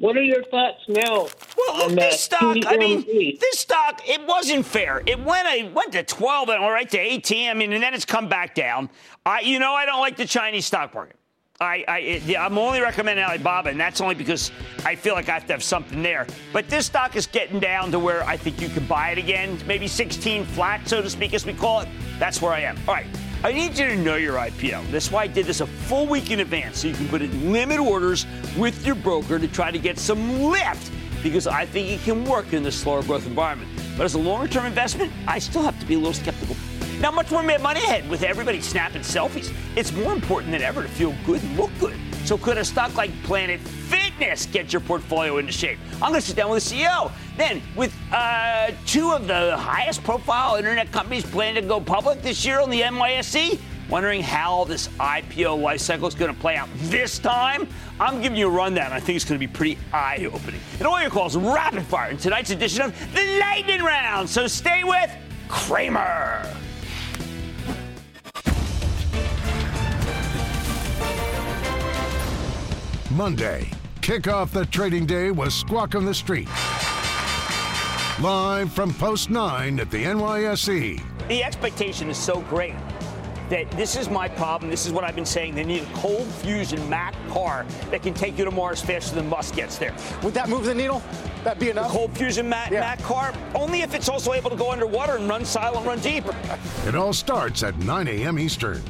[0.00, 1.26] What are your thoughts now?
[1.56, 2.56] Well, look, this that stock.
[2.66, 3.04] I mean,
[3.40, 4.00] this stock.
[4.08, 5.02] It wasn't fair.
[5.06, 5.48] It went.
[5.48, 7.50] It went to 12 and all right to 18.
[7.50, 8.90] I mean, and then it's come back down.
[9.26, 11.17] I, you know, I don't like the Chinese stock market.
[11.60, 14.52] I, I, I'm only recommending Alibaba, and that's only because
[14.84, 16.24] I feel like I have to have something there.
[16.52, 19.58] But this stock is getting down to where I think you can buy it again,
[19.66, 21.88] maybe 16 flat, so to speak, as we call it.
[22.20, 22.78] That's where I am.
[22.86, 23.08] All right.
[23.42, 24.88] I need you to know your IPO.
[24.92, 27.52] That's why I did this a full week in advance, so you can put in
[27.52, 28.24] limit orders
[28.56, 30.92] with your broker to try to get some lift,
[31.24, 33.68] because I think it can work in this slower growth environment.
[33.96, 36.54] But as a longer term investment, I still have to be a little skeptical.
[37.00, 39.54] Now, much more Mad Money ahead with everybody snapping selfies.
[39.76, 41.96] It's more important than ever to feel good and look good.
[42.24, 45.78] So, could a stock like Planet Fitness get your portfolio into shape?
[46.02, 47.12] I'm going to sit down with the CEO.
[47.36, 52.44] Then, with uh, two of the highest profile internet companies planning to go public this
[52.44, 56.68] year on the NYSE, wondering how this IPO life cycle is going to play out
[56.74, 57.68] this time,
[58.00, 58.92] I'm giving you a rundown.
[58.92, 60.60] I think it's going to be pretty eye opening.
[60.78, 64.28] And all your calls rapid fire in tonight's edition of the Lightning Round.
[64.28, 65.12] So, stay with
[65.46, 66.44] Cramer.
[73.12, 73.70] Monday,
[74.02, 76.46] kick off the trading day with Squawk on the Street.
[78.20, 81.00] Live from Post 9 at the NYSE.
[81.26, 82.74] The expectation is so great
[83.48, 84.70] that this is my problem.
[84.70, 85.54] This is what I've been saying.
[85.54, 89.26] They need a cold fusion Mac car that can take you to Mars faster than
[89.26, 89.94] Musk gets there.
[90.22, 91.02] Would that move the needle?
[91.44, 91.90] That'd be enough.
[91.90, 92.80] The cold fusion Mac, yeah.
[92.80, 96.24] Mac car, only if it's also able to go underwater and run silent, run deep.
[96.86, 98.38] It all starts at 9 a.m.
[98.38, 98.82] Eastern.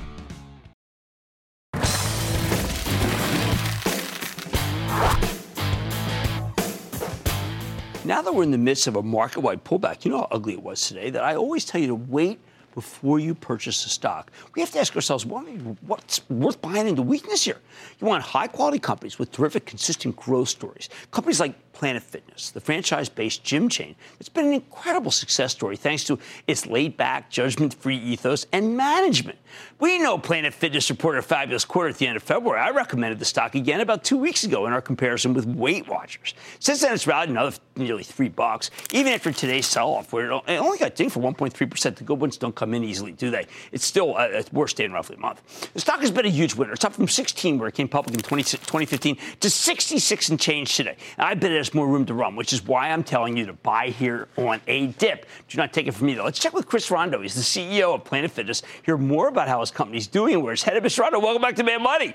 [8.08, 10.54] Now that we're in the midst of a market wide pullback, you know how ugly
[10.54, 12.40] it was today, that I always tell you to wait
[12.74, 14.32] before you purchase a stock.
[14.54, 17.58] We have to ask ourselves what's worth buying into weakness here?
[18.00, 20.88] You want high quality companies with terrific, consistent growth stories.
[21.10, 23.94] Companies like Planet Fitness, the franchise based gym chain.
[24.18, 28.76] It's been an incredible success story thanks to its laid back, judgment free ethos and
[28.76, 29.38] management.
[29.78, 32.60] We know Planet Fitness reported a fabulous quarter at the end of February.
[32.60, 36.34] I recommended the stock again about two weeks ago in our comparison with Weight Watchers.
[36.58, 40.42] Since then, it's rallied another nearly three bucks, even after today's sell off, where it
[40.48, 41.94] only got dinged for 1.3%.
[41.94, 43.46] The good ones don't come in easily, do they?
[43.70, 45.72] It's still uh, worst day in roughly a month.
[45.74, 46.72] The stock has been a huge winner.
[46.72, 50.74] It's up from 16, where it came public in 20, 2015, to 66 and change
[50.74, 50.96] today.
[51.18, 53.88] I bet it more room to run, which is why I'm telling you to buy
[53.88, 55.26] here on a dip.
[55.48, 56.24] Do not take it from me, though.
[56.24, 57.20] Let's check with Chris Rondeau.
[57.22, 58.62] He's the CEO of Planet Fitness.
[58.82, 60.82] Hear more about how his company's doing and where it's headed.
[60.82, 61.00] Mr.
[61.00, 62.14] Rondeau, welcome back to Mad Money.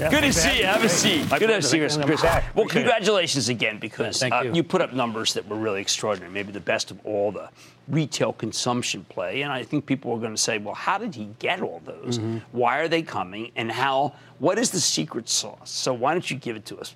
[0.00, 0.64] Yeah, Good to see you.
[0.64, 1.28] Have a seat.
[1.28, 2.22] Good to see you, Chris.
[2.54, 4.54] Well, congratulations again because uh, you.
[4.54, 7.50] you put up numbers that were really extraordinary, maybe the best of all the
[7.86, 9.42] retail consumption play.
[9.42, 12.18] And I think people are going to say, well, how did he get all those?
[12.18, 12.38] Mm-hmm.
[12.52, 13.50] Why are they coming?
[13.56, 14.14] And how?
[14.38, 15.70] What is the secret sauce?
[15.70, 16.94] So why don't you give it to us?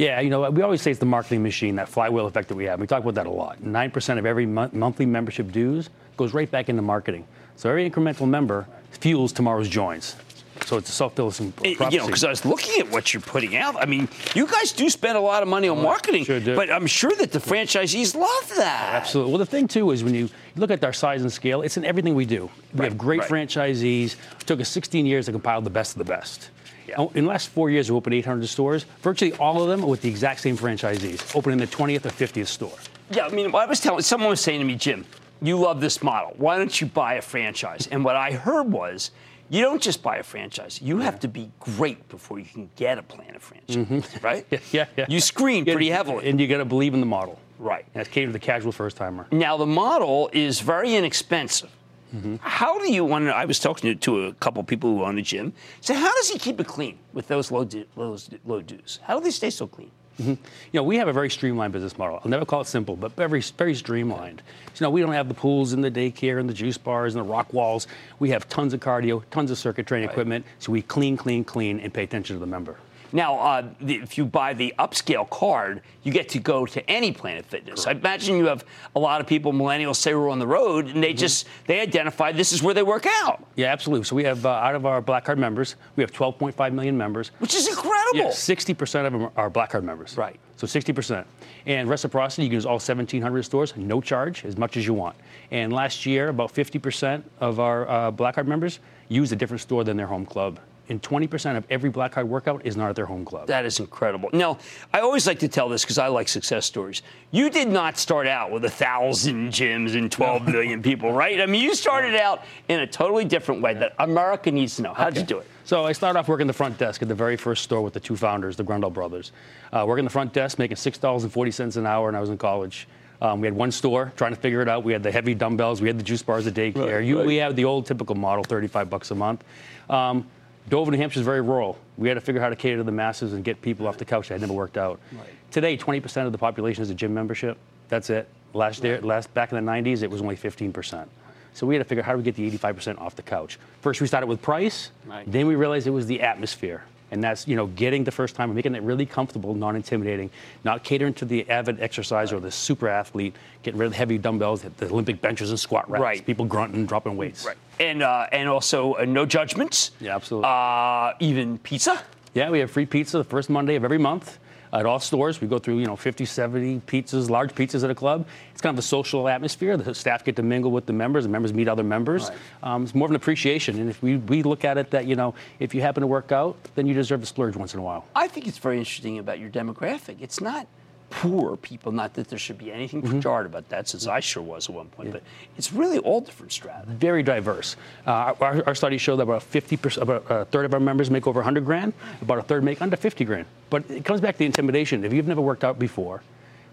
[0.00, 2.64] Yeah, you know, we always say it's the marketing machine, that flywheel effect that we
[2.64, 2.80] have.
[2.80, 3.58] We talk about that a lot.
[3.60, 7.26] 9% of every monthly membership dues goes right back into marketing.
[7.56, 10.16] So every incremental member fuels tomorrow's joins.
[10.64, 11.96] So it's a self-fulfilling prophecy.
[11.96, 13.76] You know, because I was looking at what you're putting out.
[13.76, 16.86] I mean, you guys do spend a lot of money on marketing, sure but I'm
[16.86, 18.94] sure that the franchisees love that.
[18.94, 19.32] Absolutely.
[19.32, 21.84] Well, the thing too is when you look at our size and scale, it's in
[21.84, 22.48] everything we do.
[22.72, 23.30] We right, have great right.
[23.48, 24.16] franchisees.
[24.40, 26.48] It took us 16 years to compile the best of the best.
[26.90, 27.06] Yeah.
[27.14, 28.84] In the last four years, we opened 800 stores.
[29.02, 32.46] Virtually all of them are with the exact same franchisees, opening the 20th or 50th
[32.46, 32.76] store.
[33.10, 35.04] Yeah, I mean, I was telling someone was saying to me, Jim,
[35.42, 36.34] you love this model.
[36.36, 37.88] Why don't you buy a franchise?
[37.90, 39.10] And what I heard was,
[39.48, 40.80] you don't just buy a franchise.
[40.80, 41.04] You yeah.
[41.04, 44.24] have to be great before you can get a Planet franchise, mm-hmm.
[44.24, 44.46] right?
[44.50, 45.06] yeah, yeah, yeah.
[45.08, 46.28] You screen pretty heavily.
[46.28, 47.38] And you got to believe in the model.
[47.58, 47.84] Right.
[47.84, 49.26] And that's catered to the casual first timer.
[49.32, 51.70] Now, the model is very inexpensive.
[52.14, 52.36] Mm-hmm.
[52.40, 53.34] How do you want to?
[53.34, 55.52] I was talking to, a couple people who own a gym.
[55.80, 58.98] So, how does he keep it clean with those low, low, low dues?
[59.02, 59.90] How do they stay so clean?
[60.20, 60.30] Mm-hmm.
[60.30, 60.38] You
[60.74, 62.20] know, we have a very streamlined business model.
[62.22, 64.42] I'll never call it simple, but very, very streamlined.
[64.74, 67.14] So, you know, we don't have the pools and the daycare and the juice bars
[67.14, 67.86] and the rock walls.
[68.18, 70.12] We have tons of cardio, tons of circuit training right.
[70.12, 70.44] equipment.
[70.58, 72.76] So we clean, clean, clean, and pay attention to the member.
[73.12, 77.12] Now, uh, the, if you buy the upscale card, you get to go to any
[77.12, 77.84] Planet Fitness.
[77.84, 77.96] Correct.
[77.96, 81.02] I imagine you have a lot of people, millennials, say we're on the road, and
[81.02, 81.18] they mm-hmm.
[81.18, 83.44] just they identify this is where they work out.
[83.56, 84.04] Yeah, absolutely.
[84.04, 87.32] So we have uh, out of our Black Card members, we have 12.5 million members,
[87.38, 88.18] which is incredible.
[88.18, 90.16] Yeah, 60% of them are Black Card members.
[90.16, 90.38] Right.
[90.56, 91.24] So 60%.
[91.66, 95.16] And reciprocity, you can use all 1,700 stores, no charge, as much as you want.
[95.50, 99.84] And last year, about 50% of our uh, Black Card members used a different store
[99.84, 100.60] than their home club
[100.90, 103.46] and 20% of every Black Card workout is not at their home club.
[103.46, 104.28] That is incredible.
[104.32, 104.58] Now,
[104.92, 107.02] I always like to tell this because I like success stories.
[107.30, 111.40] You did not start out with a thousand gyms and 12 million people, right?
[111.40, 114.92] I mean, you started out in a totally different way that America needs to know.
[114.92, 115.20] How did okay.
[115.20, 115.46] you do it?
[115.64, 118.00] So I started off working the front desk at the very first store with the
[118.00, 119.30] two founders, the Grondahl brothers.
[119.72, 122.88] Uh, working the front desk, making $6.40 an hour, and I was in college.
[123.22, 124.82] Um, we had one store trying to figure it out.
[124.82, 125.80] We had the heavy dumbbells.
[125.80, 126.96] We had the juice bars, the daycare.
[126.96, 127.26] Right, you, right.
[127.26, 129.44] We had the old typical model, 35 bucks a month.
[129.88, 130.26] Um,
[130.70, 131.76] Dover, New Hampshire is very rural.
[131.98, 133.98] We had to figure out how to cater to the masses and get people off
[133.98, 134.28] the couch.
[134.28, 135.00] That had never worked out.
[135.12, 135.28] Right.
[135.50, 137.58] Today, 20% of the population has a gym membership.
[137.88, 138.28] That's it.
[138.54, 141.06] Last year, last back in the 90s, it was only 15%.
[141.54, 143.58] So we had to figure out how do we get the 85% off the couch.
[143.80, 144.92] First, we started with price.
[145.06, 145.30] Right.
[145.30, 146.84] Then we realized it was the atmosphere.
[147.10, 150.30] And that's, you know, getting the first time, making it really comfortable, non-intimidating,
[150.64, 152.38] not catering to the avid exerciser right.
[152.38, 155.90] or the super athlete, getting rid of the heavy dumbbells, the Olympic benches and squat
[155.90, 156.26] racks, right.
[156.26, 157.44] people grunting, dropping weights.
[157.44, 157.56] Right.
[157.80, 159.90] And, uh, and also uh, no judgments.
[160.00, 160.48] Yeah, absolutely.
[160.48, 162.02] Uh, even pizza.
[162.34, 164.38] Yeah, we have free pizza the first Monday of every month
[164.72, 165.40] at all stores.
[165.40, 168.26] We go through, you know, 50, 70 pizzas, large pizzas at a club.
[168.52, 169.76] It's kind of a social atmosphere.
[169.76, 172.28] The staff get to mingle with the members, the members meet other members.
[172.28, 172.38] Right.
[172.62, 173.78] Um, it's more of an appreciation.
[173.80, 176.32] And if we, we look at it that, you know, if you happen to work
[176.32, 178.04] out, then you deserve to splurge once in a while.
[178.14, 180.16] I think it's very interesting about your demographic.
[180.20, 180.66] It's not
[181.10, 181.92] poor people.
[181.92, 183.18] Not that there should be anything mm-hmm.
[183.18, 185.08] pejorative about that, since I sure was at one point.
[185.08, 185.12] Yeah.
[185.14, 185.22] But
[185.58, 186.86] it's really all different strata.
[186.88, 187.76] Very diverse.
[188.06, 191.10] Uh, our, our, studies show that about 50 percent, about a third of our members
[191.10, 191.92] make over 100 grand.
[192.22, 193.46] About a third make under 50 grand.
[193.68, 195.04] But it comes back to the intimidation.
[195.04, 196.22] If you've never worked out before,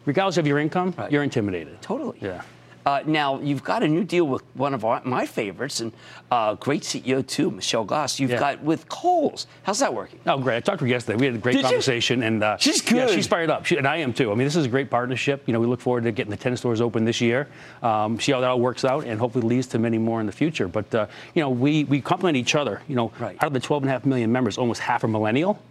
[0.06, 1.12] regardless of your income, right.
[1.12, 1.82] you're intimidated.
[1.82, 2.18] Totally.
[2.22, 2.44] Yeah.
[2.88, 5.92] Uh, now you've got a new deal with one of our, my favorites and
[6.32, 8.18] uh, great CEO too, Michelle Gass.
[8.18, 8.40] You've Yeah.
[8.40, 9.46] got with Kohl's.
[9.64, 10.20] How's that working?
[10.26, 10.56] Oh, great!
[10.56, 11.18] I talked to her yesterday.
[11.20, 11.68] We had a great Did you?
[11.68, 13.10] conversation, and uh, She's Yeah, good.
[13.16, 14.32] she's fired up, she, and I am too.
[14.32, 15.44] I mean, this is a great partnership.
[15.48, 17.50] You know, we look forward to getting the ten stores open this year.
[17.84, 20.32] Um, see how that all works out, and hopefully leads to many more in the
[20.32, 20.70] future.
[20.70, 22.82] But uh, you know, we we complement each other.
[22.88, 25.62] You know, out of the 12 and a half million members, almost half are millennial,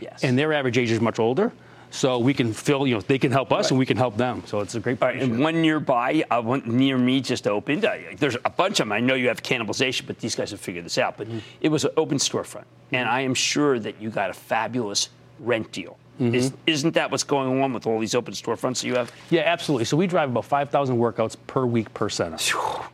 [0.00, 0.24] Yes.
[0.24, 1.52] and their average age is much older.
[1.94, 2.88] So we can fill.
[2.88, 4.42] You know, they can help us, and we can help them.
[4.46, 5.30] So it's a great partnership.
[5.30, 7.84] And one nearby, uh, one near me just opened.
[7.84, 8.92] Uh, there's a bunch of them.
[8.92, 11.16] I know you have cannibalization, but these guys have figured this out.
[11.16, 11.28] But
[11.60, 15.70] it was an open storefront, and I am sure that you got a fabulous rent
[15.70, 15.96] deal.
[16.20, 19.10] Is, isn't that what's going on with all these open storefronts that you have?
[19.30, 19.84] Yeah, absolutely.
[19.84, 22.38] So we drive about 5,000 workouts per week per center.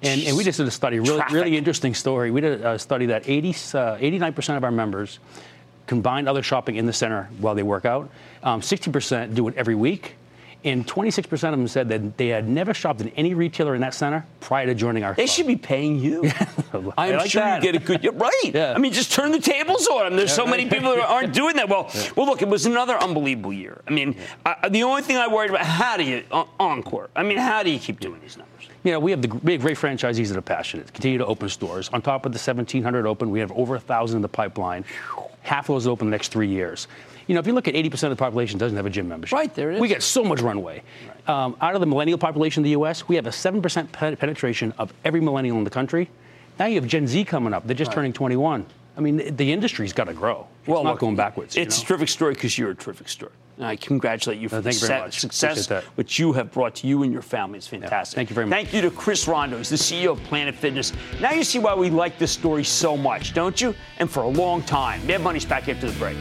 [0.02, 1.34] And, and we just did a study, really, Traffic.
[1.34, 2.30] really interesting story.
[2.30, 3.52] We did a study that 80, uh,
[3.98, 5.18] 89% of our members
[5.90, 8.08] combine other shopping in the center while they work out.
[8.44, 10.14] Um, 60% do it every week.
[10.62, 13.94] And 26% of them said that they had never shopped in any retailer in that
[13.94, 15.34] center prior to joining our They club.
[15.34, 16.22] should be paying you.
[16.98, 17.64] I I'm like sure that.
[17.64, 18.04] you get a good.
[18.04, 18.50] You're right.
[18.54, 18.74] Yeah.
[18.76, 20.16] I mean, just turn the tables on them.
[20.16, 21.68] There's Yeah, so many people that aren't doing that.
[21.68, 23.80] Well, well, look, it was another unbelievable year.
[23.88, 24.14] I mean,
[24.46, 27.08] uh, the only thing I worried about, how do you uh, encore?
[27.16, 28.68] I mean, how do you keep doing these numbers?
[28.84, 30.92] You know, we have the we have great franchisees that are passionate.
[30.92, 31.88] Continue to open stores.
[31.94, 34.84] On top of the 1,700 open, we have over a thousand in the pipeline.
[35.42, 36.86] Half of those open in the next three years.
[37.26, 39.36] You know, if you look at 80% of the population doesn't have a gym membership.
[39.36, 39.80] Right, there it is.
[39.80, 40.82] We get so much runway.
[41.28, 44.72] Um, out of the millennial population in the U.S., we have a 7% pen- penetration
[44.78, 46.10] of every millennial in the country.
[46.58, 47.66] Now you have Gen Z coming up.
[47.66, 47.94] They're just Right.
[47.96, 48.66] turning 21.
[48.96, 50.46] I mean, the, industry's got to grow.
[50.62, 51.56] It's not look, going backwards.
[51.56, 51.84] you It's know?
[51.84, 53.32] a terrific story because you're a terrific story.
[53.60, 55.20] And I congratulate you for Uh, the you very success- much.
[55.20, 55.84] success that.
[55.96, 57.58] which you have brought to you and your family.
[57.58, 58.16] It's fantastic.
[58.16, 58.56] thank you very much.
[58.56, 60.94] Thank you to Chris Rondeau, who's the CEO of Planet Fitness.
[61.20, 63.74] Now you see why we like this story so much, don't you?
[63.98, 65.06] And for a long time.
[65.06, 66.16] Mad Money's back after the break.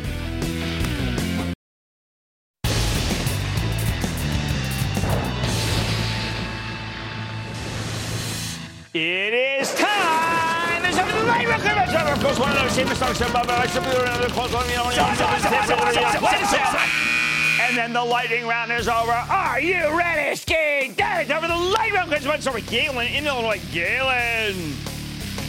[8.93, 10.83] It is time.
[10.83, 11.77] It's over the light record.
[12.11, 13.19] Of course, one of those famous songs.
[13.19, 13.33] you know,
[17.69, 19.11] And then the lightning round is over.
[19.11, 20.55] Are you ready, Ski?
[20.55, 22.11] It's over the lightning round.
[22.11, 23.61] It's over Galen in Illinois.
[23.71, 24.55] Galen.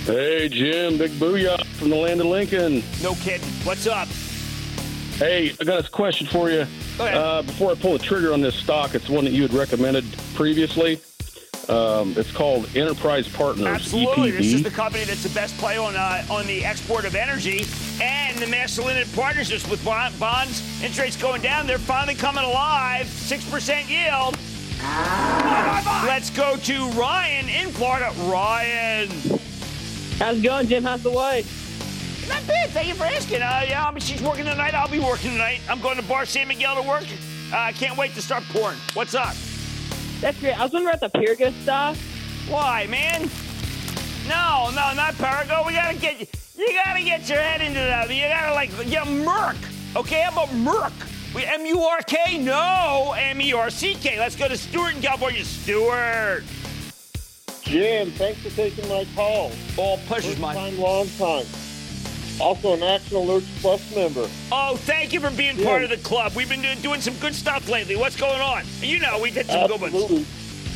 [0.04, 2.82] Hey, Jim, big booyah from the land of Lincoln.
[3.02, 3.48] No kidding.
[3.64, 4.06] What's up?
[5.16, 6.66] Hey, I got a question for you.
[6.98, 7.16] Go ahead.
[7.16, 10.04] Uh, before I pull the trigger on this stock, it's one that you had recommended
[10.34, 11.00] previously.
[11.68, 13.66] Um, it's called Enterprise Partners.
[13.66, 14.32] Absolutely.
[14.32, 14.36] EPD.
[14.38, 17.64] This is the company that's the best play on uh, on the export of energy
[18.00, 18.82] and the master
[19.14, 20.62] partnerships with bond, bonds.
[20.82, 21.66] Interest rates going down.
[21.66, 23.06] They're finally coming alive.
[23.06, 24.36] 6% yield.
[26.06, 28.12] Let's go to Ryan in Florida.
[28.20, 29.08] Ryan.
[30.18, 30.84] How's it going, Jim?
[30.84, 31.56] How's the wife?
[32.28, 32.70] Not bad.
[32.70, 33.42] Thank you for asking.
[33.42, 34.74] Uh, yeah, I mean, she's working tonight.
[34.74, 35.60] I'll be working tonight.
[35.68, 37.04] I'm going to Bar San Miguel to work.
[37.52, 38.78] Uh, I can't wait to start pouring.
[38.94, 39.34] What's up?
[40.20, 40.58] That's great.
[40.58, 41.98] I was wondering about the Pirga stuff.
[42.48, 43.22] Why, man?
[44.28, 45.66] No, no, not Parago.
[45.66, 46.20] We gotta get
[46.58, 48.14] you gotta get your head into that.
[48.14, 49.56] You gotta like yeah, Merck.
[49.96, 50.92] Okay, how about Merck?
[51.34, 52.36] We M U R K?
[52.38, 54.18] No, M E R C K.
[54.18, 55.42] Let's go to Stewart in California.
[55.42, 56.44] Stewart.
[57.62, 59.52] Jim, thanks for taking my call.
[59.78, 60.56] All pleasure's First mine.
[60.56, 61.46] Time, long time.
[62.40, 64.26] Also an Action Alerts Plus member.
[64.50, 65.64] Oh, thank you for being Yeah.
[65.66, 66.34] part of the club.
[66.34, 67.96] We've been doing, some good stuff lately.
[67.96, 68.64] What's going on?
[68.80, 70.16] You know, we've hit some good Absolutely.
[70.16, 70.26] ones.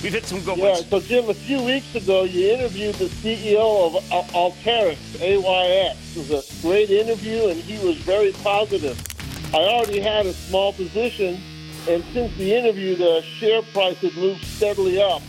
[0.03, 0.87] We've hit some good Yeah, ones.
[0.91, 5.97] so Jim, a few weeks ago, you interviewed the CEO of Al- Alteryx, AYX.
[6.17, 8.99] It was a great interview, and he was very positive.
[9.55, 11.41] I already had a small position,
[11.89, 15.23] and since the interview, the share price had moved steadily up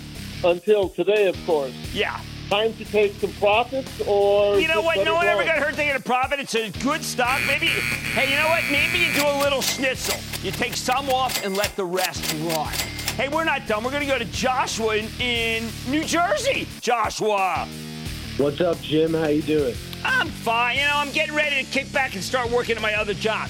[0.44, 1.72] until today, of course.
[1.94, 2.20] Yeah.
[2.50, 5.04] Time to take some profits, or You know what?
[5.04, 6.40] No one ever got hurt taking a profit.
[6.40, 7.40] It's a good stock.
[7.48, 8.64] Maybe, hey, you know what?
[8.72, 10.20] Maybe you do a little schnitzel.
[10.44, 12.72] You take some off and let the rest run.
[13.18, 13.84] Hey, we're not done.
[13.84, 16.68] We're going to go to Joshua in, in New Jersey.
[16.82, 17.68] Joshua.
[18.38, 19.14] What's up, Jim?
[19.16, 19.76] How you doing?
[20.04, 20.76] I'm fine.
[20.76, 23.50] You know, I'm getting ready to kick back and start working at my other job.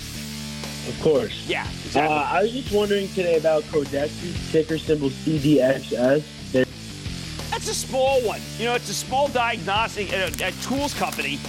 [0.88, 1.46] Of course.
[1.48, 2.16] Yeah, Uh, exactly.
[2.16, 6.24] I was just wondering today about Codexis, ticker symbol CDXS.
[6.54, 6.66] They're-
[7.56, 8.42] That's a small one.
[8.60, 11.40] You know, it's a small diagnostic uh, uh, tools company.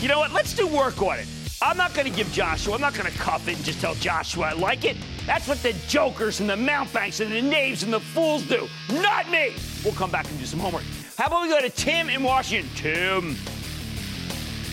[0.00, 0.32] You know what?
[0.32, 1.28] Let's do work on it.
[1.62, 3.94] I'm not going to give Joshua, I'm not going to cuff it and just tell
[3.94, 4.96] Joshua I like it.
[5.26, 8.66] That's what the jokers and the mountebanks and the knaves and the fools do.
[8.90, 9.54] Not me.
[9.84, 10.82] We'll come back and do some homework.
[11.16, 12.68] How about we go to Tim in Washington?
[12.74, 13.34] Tim.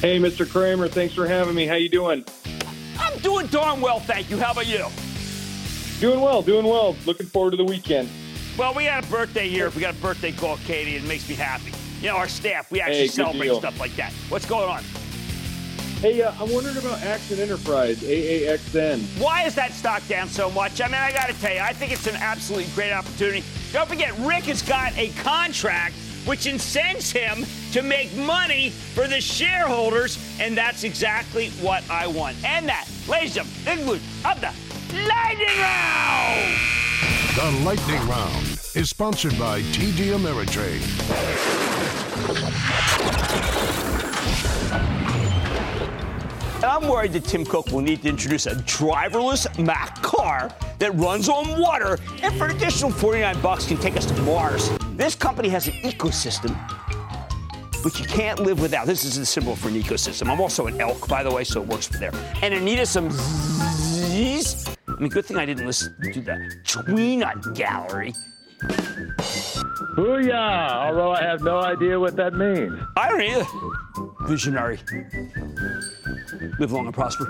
[0.02, 0.50] Hey, Mr.
[0.50, 1.68] Cramer, thanks for having me.
[1.68, 2.26] How you doing?
[2.98, 4.40] I'm doing darn well, thank you.
[4.40, 4.88] How about you?
[6.00, 6.96] Doing well, doing well.
[7.06, 8.10] Looking forward to the weekend.
[8.58, 9.68] Well, we had a birthday here.
[9.68, 11.72] If we got a birthday call, Katie, it makes me happy.
[12.02, 13.60] You know, our staff, we actually Hey, celebrate deal.
[13.60, 14.12] stuff like that.
[14.30, 14.84] What's going on?
[16.02, 19.02] Hey, uh, I'm wondering about Axon Enterprise, AAXN.
[19.22, 20.82] Why is that stock down so much?
[20.82, 23.44] I mean, I got to tell you, I think it's an absolutely great opportunity.
[23.72, 25.94] Don't forget, Rick has got a contract
[26.26, 32.36] which incents him to make money for the shareholders, and that's exactly what I want.
[32.44, 34.52] And that, ladies and gentlemen, of the
[35.08, 36.81] Lightning Round!
[37.34, 40.82] The Lightning Round is sponsored by TD Ameritrade.
[46.62, 51.30] I'm worried that Tim Cook will need to introduce a driverless Mac car that runs
[51.30, 54.70] on water and for an additional 49 bucks can take us to Mars.
[54.98, 56.54] This company has an ecosystem
[57.86, 58.88] which you can't live without.
[58.88, 60.30] This is the symbol for an ecosystem.
[60.30, 62.12] I'm also an elk, by the way, so it works for there.
[62.42, 63.10] And Anita some.
[64.98, 66.34] I mean, good thing I didn't listen to the
[66.64, 68.14] Tweenut Gallery.
[69.96, 70.88] Booyah!
[70.88, 72.80] Although I have no idea what that means.
[72.96, 73.46] I don't either.
[74.28, 74.80] Visionary.
[76.60, 77.26] Live long and prosper.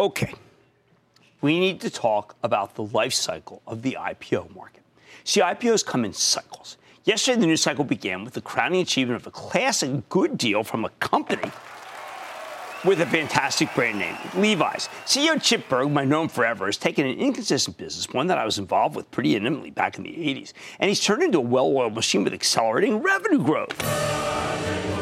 [0.00, 0.34] Okay.
[1.42, 4.82] We need to talk about the life cycle of the IPO market.
[5.24, 6.76] See, IPOs come in cycles.
[7.04, 10.84] Yesterday, the news cycle began with the crowning achievement of a classic good deal from
[10.84, 11.50] a company
[12.84, 14.88] with a fantastic brand name, Levi's.
[15.04, 18.94] CEO Chip my known forever, has taken an inconsistent business, one that I was involved
[18.94, 22.34] with pretty intimately back in the 80s, and he's turned into a well-oiled machine with
[22.34, 24.41] accelerating revenue growth.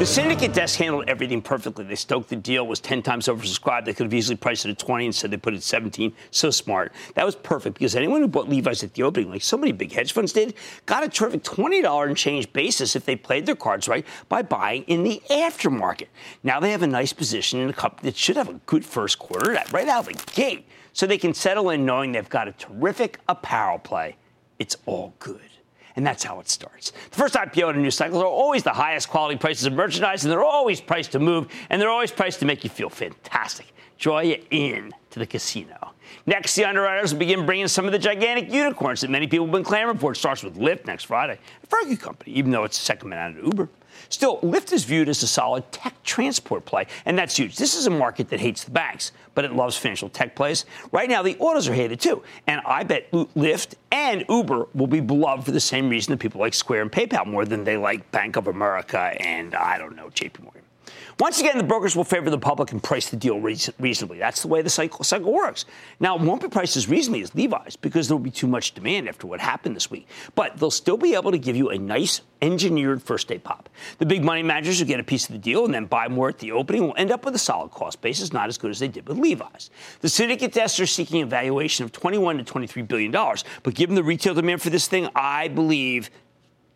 [0.01, 1.85] The syndicate desk handled everything perfectly.
[1.85, 3.85] They stoked the deal was 10 times oversubscribed.
[3.85, 6.11] They could have easily priced it at 20 and said they put it at 17.
[6.31, 6.91] So smart.
[7.13, 9.91] That was perfect because anyone who bought Levi's at the opening, like so many big
[9.91, 10.55] hedge funds did,
[10.87, 14.81] got a terrific $20 and change basis if they played their cards right by buying
[14.85, 16.07] in the aftermarket.
[16.41, 19.19] Now they have a nice position in a company that should have a good first
[19.19, 22.53] quarter right out of the gate so they can settle in knowing they've got a
[22.53, 24.15] terrific apparel play.
[24.57, 25.50] It's all good.
[25.95, 26.91] And that's how it starts.
[26.91, 30.23] The first IPO in a new cycle are always the highest quality prices of merchandise,
[30.23, 33.73] and they're always priced to move, and they're always priced to make you feel fantastic.
[33.97, 35.93] Draw you in to the casino.
[36.25, 39.53] Next, the underwriters will begin bringing some of the gigantic unicorns that many people have
[39.53, 40.11] been clamoring for.
[40.11, 43.37] It starts with Lyft next Friday, a good company, even though it's second man out
[43.37, 43.69] of Uber.
[44.09, 47.57] Still, Lyft is viewed as a solid tech transport play, and that's huge.
[47.57, 50.65] This is a market that hates the banks, but it loves financial tech plays.
[50.91, 54.99] Right now, the autos are hated too, and I bet Lyft and Uber will be
[54.99, 58.11] beloved for the same reason that people like Square and PayPal more than they like
[58.11, 60.60] Bank of America and, I don't know, JP Morgan.
[61.21, 64.17] Once again, the brokers will favor the public and price the deal reasonably.
[64.17, 65.65] That's the way the cycle, cycle works.
[65.99, 68.73] Now, it won't be priced as reasonably as Levi's because there will be too much
[68.73, 70.07] demand after what happened this week.
[70.33, 73.69] But they'll still be able to give you a nice engineered first day pop.
[73.99, 76.27] The big money managers who get a piece of the deal and then buy more
[76.27, 78.79] at the opening will end up with a solid cost basis, not as good as
[78.79, 79.69] they did with Levi's.
[79.99, 83.93] The syndicate desks are seeking a valuation of 21 to 23 billion dollars, but given
[83.93, 86.09] the retail demand for this thing, I believe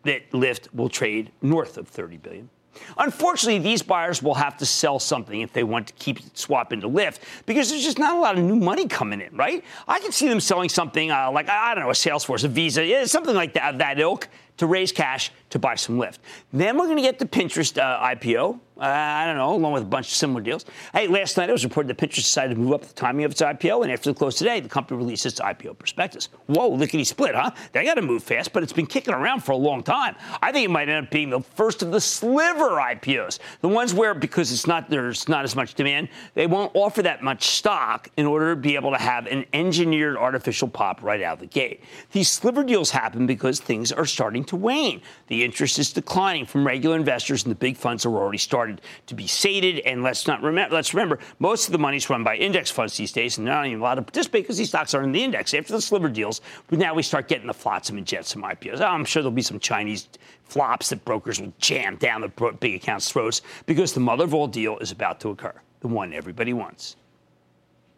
[0.04, 2.48] that Lyft will trade north of 30 billion.
[2.98, 6.88] Unfortunately, these buyers will have to sell something if they want to keep swap into
[6.88, 9.64] Lyft because there's just not a lot of new money coming in, right?
[9.86, 13.06] I can see them selling something uh, like, I don't know, a Salesforce, a Visa,
[13.06, 14.28] something like that, that ilk
[14.58, 16.18] to raise cash to buy some Lyft.
[16.52, 18.60] Then we're going to get the Pinterest uh, IPO.
[18.78, 20.66] Uh, I don't know, along with a bunch of similar deals.
[20.92, 23.30] Hey, last night it was reported that Pinterest decided to move up the timing of
[23.30, 26.28] its IPO, and after the close today, the company released its IPO prospectus.
[26.44, 27.52] Whoa, lickety split, huh?
[27.72, 30.14] They got to move fast, but it's been kicking around for a long time.
[30.42, 33.94] I think it might end up being the first of the sliver IPOs, the ones
[33.94, 38.10] where because it's not there's not as much demand, they won't offer that much stock
[38.18, 41.46] in order to be able to have an engineered artificial pop right out of the
[41.46, 41.82] gate.
[42.12, 45.02] These sliver deals happen because things are starting to wane.
[45.26, 49.14] The interest is declining from regular investors, and the big funds are already started to
[49.14, 49.80] be sated.
[49.80, 52.96] And let's not remember, let's remember, most of the money is run by index funds
[52.96, 55.22] these days, and they're not even allowed to participate because these stocks are in the
[55.22, 55.54] index.
[55.54, 58.80] After the sliver deals, but now we start getting the flotsam and jetsam IPOs.
[58.80, 60.08] Oh, I'm sure there'll be some Chinese
[60.44, 64.46] flops that brokers will jam down the big accounts' throats because the mother of all
[64.46, 66.96] deal is about to occur, the one everybody wants,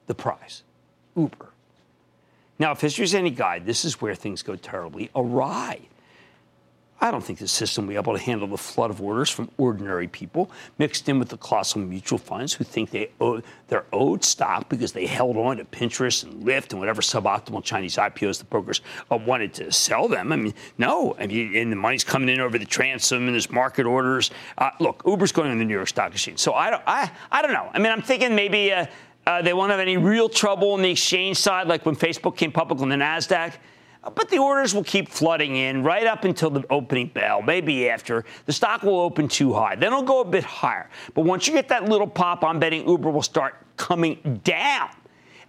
[0.07, 0.63] the prize,
[1.17, 1.51] Uber.
[2.59, 5.81] Now, if history is any guide, this is where things go terribly awry.
[7.01, 9.51] I don't think the system will be able to handle the flood of orders from
[9.57, 14.25] ordinary people, mixed in with the colossal mutual funds who think they owe, they're owed
[14.25, 18.45] stock because they held on to Pinterest and Lyft and whatever suboptimal Chinese IPOs the
[18.47, 18.81] brokers
[19.13, 20.33] uh, wanted to sell them.
[20.33, 21.15] I mean, no.
[21.21, 24.33] I mean, and the money's coming in over the transom and there's market orders.
[24.57, 27.43] Uh, look, Uber's going on the New York Stock Exchange, so I don't, I, I
[27.43, 27.71] don't know.
[27.73, 28.87] I mean, I'm thinking maybe uh,
[29.29, 32.51] uh, they won't have any real trouble on the exchange side, like when Facebook came
[32.51, 33.53] public on the Nasdaq.
[34.05, 37.89] Uh, but the orders will keep flooding in right up until the opening bell, maybe
[37.89, 38.25] after.
[38.47, 39.75] The stock will open too high.
[39.75, 40.89] Then it'll go a bit higher.
[41.15, 44.91] But once you get that little pop, I'm betting Uber will start coming down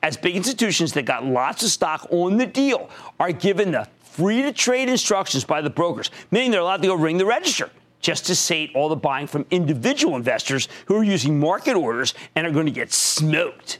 [0.02, 2.89] as big institutions that got lots of stock on the deal
[3.20, 6.95] are given the free to trade instructions by the brokers, meaning they're allowed to go
[6.95, 7.70] ring the register
[8.02, 12.47] just to sate all the buying from individual investors who are using market orders and
[12.47, 13.80] are going to get smoked.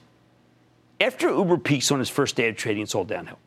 [1.00, 3.40] After Uber peaks on its first day of trading, it's all downhill.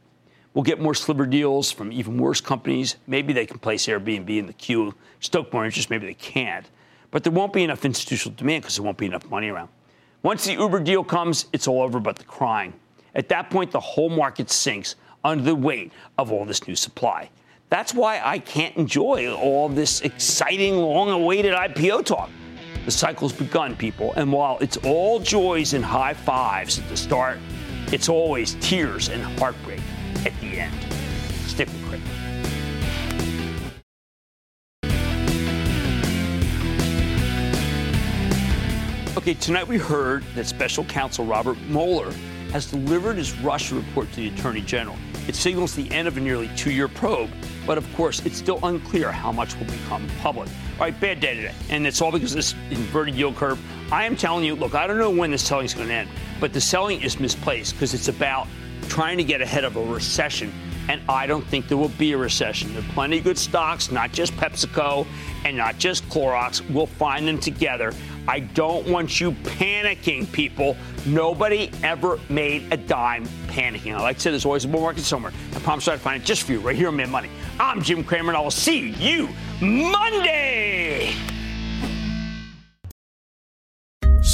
[0.55, 2.96] We'll get more sliver deals from even worse companies.
[3.07, 5.88] Maybe they can place Airbnb in the queue, stoke more interest.
[5.88, 6.68] Maybe they can't.
[7.11, 9.70] But there won't be enough institutional demand because there won't be enough money around.
[10.22, 12.72] Once the Uber deal comes, it's all over but the crying.
[13.14, 17.30] At that point, the whole market sinks under the weight of all this new supply.
[17.70, 22.30] That's why I can't enjoy all this exciting, long awaited IPO talk.
[22.84, 27.38] The cycle's begun, people, and while it's all joys and high fives at the start,
[27.90, 29.80] it's always tears and heartbreak
[30.26, 30.74] at the end.
[31.46, 32.00] Stick with Craig.
[39.16, 42.10] Okay, tonight we heard that special counsel Robert Mueller
[42.50, 44.96] has delivered his Russia report to the Attorney General.
[45.28, 47.30] It signals the end of a nearly two year probe,
[47.66, 50.48] but of course, it's still unclear how much will become public.
[50.48, 53.60] All right, bad day today, and it's all because of this inverted yield curve.
[53.92, 56.10] I am telling you, look, I don't know when this selling is going to end,
[56.40, 58.48] but the selling is misplaced because it's about
[58.89, 60.53] trying to get ahead of a recession.
[60.89, 62.74] And I don't think there will be a recession.
[62.74, 65.07] There are plenty of good stocks, not just PepsiCo
[65.45, 66.68] and not just Clorox.
[66.70, 67.93] We'll find them together.
[68.26, 70.76] I don't want you panicking, people.
[71.07, 73.95] Nobody ever made a dime panicking.
[73.95, 75.33] I like to say there's always a bull market somewhere.
[75.55, 77.30] I promise I'll find it just for you right here on Mad Money.
[77.59, 79.28] I'm Jim Cramer, and I will see you
[79.61, 81.14] Monday.